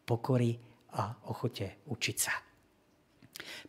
[0.02, 0.58] pokory
[0.98, 2.49] a ochote učiť sa.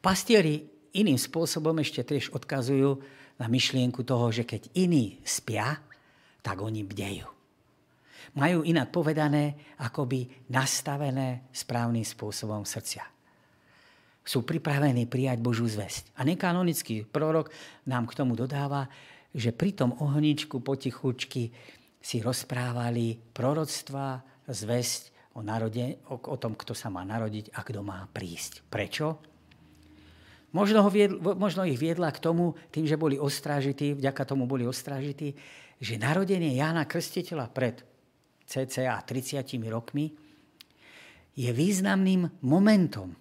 [0.00, 2.98] Pastieri iným spôsobom ešte tiež odkazujú
[3.40, 5.80] na myšlienku toho, že keď iní spia,
[6.44, 7.28] tak oni bdejú.
[8.36, 13.02] Majú inak povedané, akoby nastavené správnym spôsobom srdcia.
[14.20, 16.14] Sú pripravení prijať Božú zväzť.
[16.14, 17.50] A nekanonický prorok
[17.88, 18.86] nám k tomu dodáva,
[19.34, 21.50] že pri tom ohničku potichučky
[21.98, 27.80] si rozprávali proroctva, zväzť o, narode, o, o tom, kto sa má narodiť a kto
[27.82, 28.66] má prísť.
[28.66, 29.29] Prečo?
[30.50, 34.66] Možno, ho viedl, možno ich viedla k tomu, tým, že boli ostrážití, vďaka tomu boli
[34.66, 35.38] ostrážití,
[35.78, 37.86] že narodenie Jána Krstiteľa pred
[38.50, 40.10] cca 30 rokmi
[41.38, 43.14] je významným momentom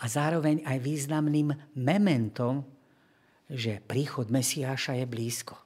[0.00, 2.62] a zároveň aj významným mementom,
[3.50, 5.58] že príchod Mesiáša je blízko.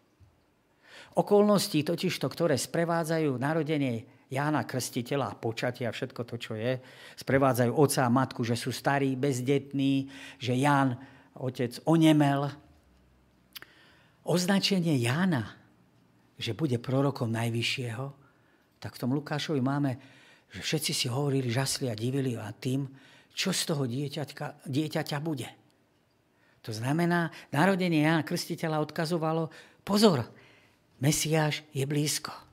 [1.14, 6.82] Okolnosti totižto, ktoré sprevádzajú narodenie Jána Krstiteľa a počatia a všetko to, čo je,
[7.16, 10.10] sprevádzajú oca a matku, že sú starí, bezdetní,
[10.42, 10.98] že Ján,
[11.38, 12.50] otec, onemel.
[14.26, 15.54] Označenie Jána,
[16.34, 18.06] že bude prorokom Najvyššieho,
[18.82, 19.96] tak v tom Lukášovi máme,
[20.50, 22.84] že všetci si hovorili, žasli a divili a tým,
[23.34, 25.48] čo z toho dieťaťka, dieťaťa bude.
[26.64, 29.50] To znamená, narodenie Jána Krstiteľa odkazovalo,
[29.84, 30.24] pozor,
[31.02, 32.43] Mesiáš je blízko.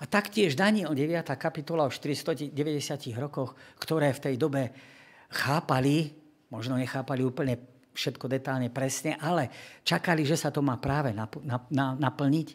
[0.00, 1.28] A taktiež Daniel 9.
[1.36, 2.56] kapitola o 490
[3.20, 4.72] rokoch, ktoré v tej dobe
[5.28, 6.16] chápali,
[6.48, 7.60] možno nechápali úplne
[7.92, 9.52] všetko detálne presne, ale
[9.84, 11.12] čakali, že sa to má práve
[12.00, 12.48] naplniť,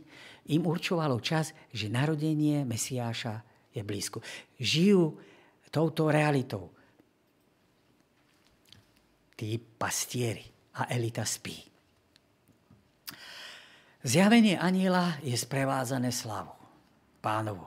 [0.58, 4.26] im určovalo čas, že narodenie Mesiáša je blízko.
[4.58, 5.04] Žijú
[5.70, 6.74] touto realitou.
[9.36, 10.48] Tí pastieri
[10.82, 11.60] a elita spí.
[14.06, 16.55] Zjavenie aniela je sprevádzané slávou
[17.26, 17.66] pánovu.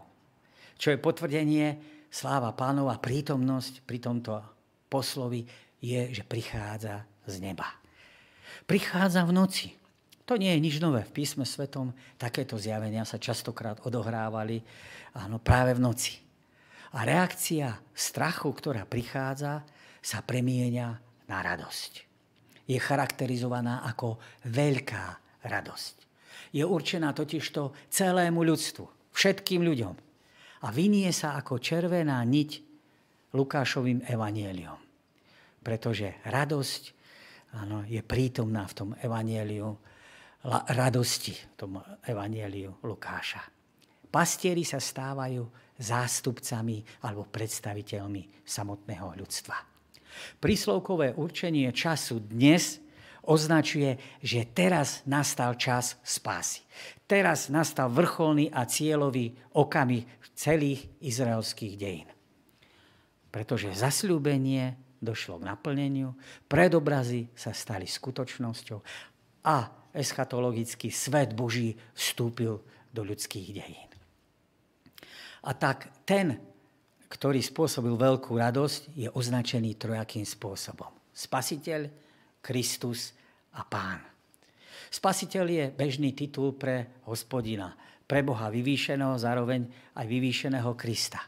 [0.79, 1.67] Čo je potvrdenie,
[2.07, 4.39] sláva pánova, prítomnosť pri tomto
[4.87, 5.43] poslovi
[5.83, 7.67] je, že prichádza z neba.
[8.71, 9.69] Prichádza v noci.
[10.23, 11.03] To nie je nič nové.
[11.03, 14.63] V písme svetom takéto zjavenia sa častokrát odohrávali
[15.19, 16.15] áno, práve v noci.
[16.95, 19.67] A reakcia strachu, ktorá prichádza,
[19.99, 20.89] sa premieňa
[21.27, 21.93] na radosť.
[22.69, 25.05] Je charakterizovaná ako veľká
[25.43, 26.09] radosť
[26.53, 28.85] je určená totižto celému ľudstvu,
[29.19, 29.95] všetkým ľuďom.
[30.63, 32.51] A vynie sa ako červená niť
[33.35, 34.79] Lukášovým evanieliom.
[35.59, 36.83] Pretože radosť
[37.59, 39.75] áno, je prítomná v tom evanieliu,
[40.73, 43.43] radosti v tom evanieliu Lukáša.
[44.09, 45.45] Pastieri sa stávajú
[45.77, 49.57] zástupcami alebo predstaviteľmi samotného ľudstva.
[50.41, 52.81] Príslovkové určenie času dnes
[53.29, 56.65] označuje, že teraz nastal čas spásy.
[57.05, 62.09] Teraz nastal vrcholný a cieľový okamih celých izraelských dejín.
[63.29, 66.15] Pretože zasľúbenie došlo k naplneniu,
[66.47, 68.79] predobrazy sa stali skutočnosťou
[69.45, 69.57] a
[69.93, 72.63] eschatologický svet Boží vstúpil
[72.95, 73.91] do ľudských dejín.
[75.43, 76.39] A tak ten,
[77.11, 80.91] ktorý spôsobil veľkú radosť, je označený trojakým spôsobom.
[81.15, 81.91] Spasiteľ,
[82.39, 83.18] Kristus
[83.59, 84.01] a pán.
[84.89, 87.75] Spasiteľ je bežný titul pre hospodina,
[88.09, 89.69] pre Boha vyvýšeného, zároveň
[89.99, 91.21] aj vyvýšeného Krista.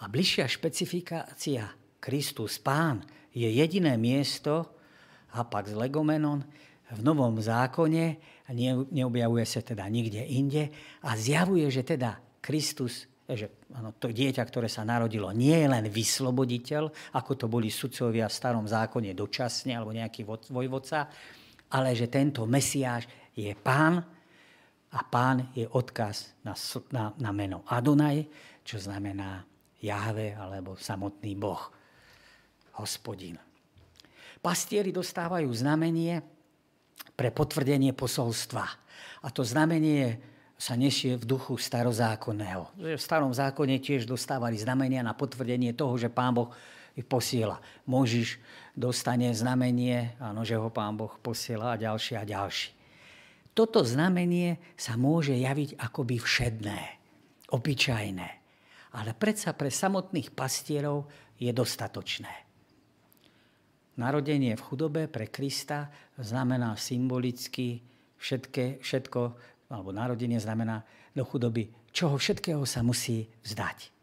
[0.00, 1.70] A bližšia špecifikácia
[2.00, 4.74] Kristus pán je jediné miesto,
[5.30, 6.42] Hapax legomenon,
[6.90, 8.18] v Novom zákone,
[8.90, 10.74] neobjavuje sa teda nikde inde
[11.06, 15.86] a zjavuje, že teda Kristus že ano, to dieťa, ktoré sa narodilo, nie je len
[15.86, 21.06] vysloboditeľ, ako to boli sudcovia v starom zákone dočasne, alebo nejaký vojvodca,
[21.70, 24.02] ale že tento Mesiáš je pán
[24.90, 26.54] a pán je odkaz na,
[26.90, 28.26] na, na meno Adonaj,
[28.66, 29.46] čo znamená
[29.80, 31.62] Jahve alebo samotný Boh,
[32.76, 33.38] hospodin.
[34.40, 36.20] Pastieri dostávajú znamenie
[37.12, 38.64] pre potvrdenie posolstva.
[39.20, 40.16] A to znamenie
[40.60, 42.68] sa nesie v duchu starozákonného.
[42.76, 46.52] V starom zákone tiež dostávali znamenia na potvrdenie toho, že pán Boh
[46.96, 47.62] ich posiela.
[47.86, 48.40] Možiš
[48.74, 52.70] dostane znamenie, áno, že ho pán Boh posiela a ďalší a ďalší.
[53.54, 56.80] Toto znamenie sa môže javiť akoby všedné,
[57.50, 58.28] obyčajné.
[58.90, 61.06] Ale predsa pre samotných pastierov
[61.38, 62.30] je dostatočné.
[63.98, 67.84] Narodenie v chudobe pre Krista znamená symbolicky
[68.16, 69.20] všetké, všetko,
[69.70, 73.99] alebo narodenie znamená do chudoby, čoho všetkého sa musí vzdať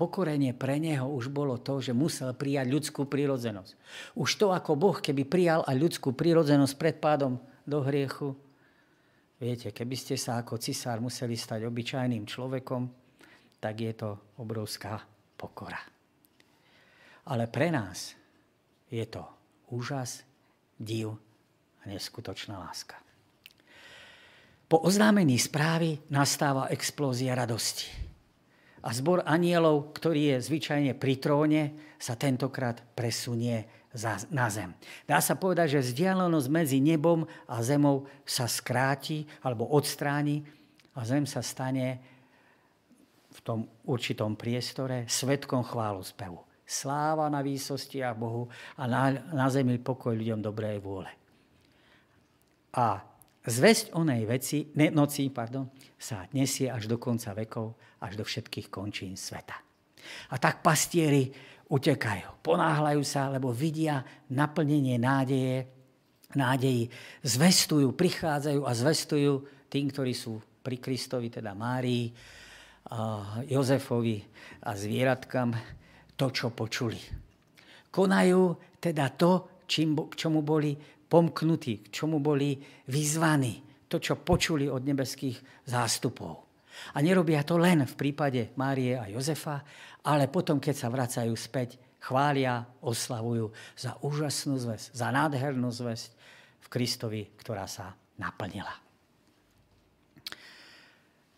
[0.00, 3.76] pokorenie pre neho už bolo to, že musel prijať ľudskú prírodzenosť.
[4.16, 7.36] Už to ako Boh, keby prijal aj ľudskú prírodzenosť pred pádom
[7.68, 8.32] do hriechu,
[9.36, 12.88] viete, keby ste sa ako cisár museli stať obyčajným človekom,
[13.60, 15.04] tak je to obrovská
[15.36, 15.84] pokora.
[17.28, 18.16] Ale pre nás
[18.88, 19.20] je to
[19.68, 20.24] úžas,
[20.80, 21.12] div
[21.84, 22.96] a neskutočná láska.
[24.64, 28.09] Po oznámení správy nastáva explózia radosti
[28.80, 31.62] a zbor anielov, ktorý je zvyčajne pri tróne,
[32.00, 33.68] sa tentokrát presunie
[34.30, 34.70] na zem.
[35.04, 40.46] Dá sa povedať, že vzdialenosť medzi nebom a zemou sa skráti alebo odstráni
[40.94, 41.98] a zem sa stane
[43.30, 46.40] v tom určitom priestore svetkom chválu spevu.
[46.62, 48.46] Sláva na výsostiach Bohu
[48.78, 51.10] a na, na zemi pokoj ľuďom dobrej vôle.
[52.70, 53.02] A
[53.40, 57.72] Zväzť onej veci, ne, noci pardon, sa nesie až do konca vekov,
[58.04, 59.56] až do všetkých končín sveta.
[60.32, 61.32] A tak pastieri
[61.70, 65.70] utekajú, ponáhľajú sa, lebo vidia naplnenie nádeje,
[66.36, 66.92] nádeji,
[67.24, 69.32] zvestujú, prichádzajú a zvestujú
[69.70, 72.12] tým, ktorí sú pri Kristovi, teda Márii,
[73.48, 74.18] Jozefovi
[74.66, 75.50] a zvieratkám,
[76.18, 77.00] to, čo počuli.
[77.88, 80.76] Konajú teda to, čím, čomu boli
[81.10, 82.54] pomknutí, k čomu boli
[82.86, 86.46] vyzvaní, to, čo počuli od nebeských zástupov.
[86.94, 89.66] A nerobia to len v prípade Márie a Jozefa,
[90.06, 96.08] ale potom, keď sa vracajú späť, chvália, oslavujú za úžasnú zväzť, za nádhernú zväzť
[96.62, 98.72] v Kristovi, ktorá sa naplnila.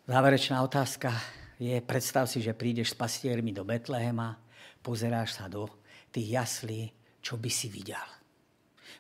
[0.07, 1.11] Záverečná otázka
[1.57, 4.37] je, predstav si, že prídeš s pastiermi do Betlehema,
[4.85, 5.67] pozeráš sa do
[6.13, 6.93] tých jaslí,
[7.23, 8.22] čo by si videl.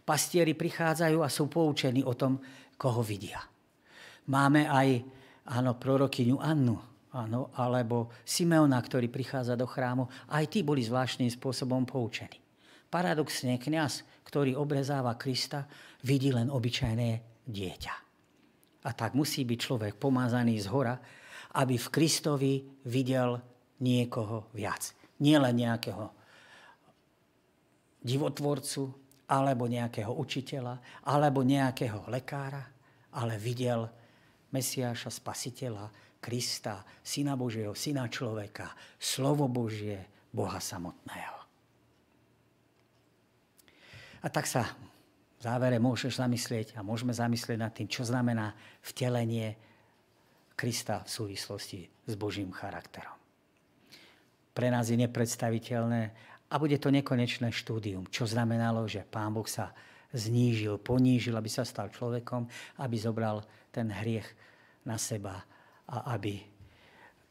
[0.03, 2.43] Pastieri prichádzajú a sú poučení o tom,
[2.75, 3.39] koho vidia.
[4.27, 5.03] Máme aj
[5.47, 6.77] áno, prorokyňu Annu,
[7.15, 10.11] áno, alebo Simeona, ktorý prichádza do chrámu.
[10.31, 12.39] Aj tí boli zvláštnym spôsobom poučení.
[12.93, 15.65] Paradoxne, kňaz, ktorý obrezáva Krista,
[16.05, 17.95] vidí len obyčajné dieťa.
[18.83, 20.99] A tak musí byť človek pomázaný z hora,
[21.57, 22.55] aby v Kristovi
[22.89, 23.39] videl
[23.83, 24.93] niekoho viac.
[25.23, 26.11] Nie len nejakého
[28.03, 29.02] divotvorcu,
[29.33, 32.69] alebo nejakého učiteľa, alebo nejakého lekára,
[33.17, 33.89] ale videl
[34.53, 35.89] Mesiáša, Spasiteľa,
[36.21, 41.41] Krista, Syna Božieho, Syna človeka, Slovo Božie, Boha samotného.
[44.23, 44.69] A tak sa
[45.41, 48.55] v závere môžeš zamyslieť a môžeme zamyslieť nad tým, čo znamená
[48.85, 49.59] vtelenie
[50.55, 53.19] Krista v súvislosti s Božím charakterom.
[54.53, 56.13] Pre nás je nepredstaviteľné
[56.53, 59.73] a bude to nekonečné štúdium, čo znamenalo, že Pán Boh sa
[60.13, 62.45] znížil, ponížil, aby sa stal človekom,
[62.85, 63.41] aby zobral
[63.73, 64.29] ten hriech
[64.85, 65.41] na seba
[65.89, 66.45] a aby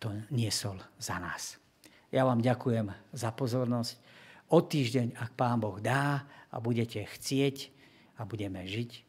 [0.01, 1.61] to niesol za nás.
[2.09, 4.01] Ja vám ďakujem za pozornosť.
[4.49, 7.69] O týždeň, ak Pán Boh dá a budete chcieť
[8.17, 9.05] a budeme žiť,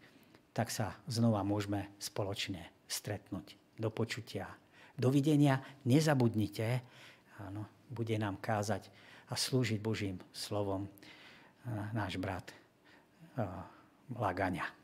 [0.53, 4.53] tak sa znova môžeme spoločne stretnúť do počutia.
[4.93, 6.85] Dovidenia, nezabudnite,
[7.41, 8.93] áno, bude nám kázať
[9.31, 10.89] a slúžiť Božím slovom
[11.94, 12.51] náš brat
[14.11, 14.82] Lagania.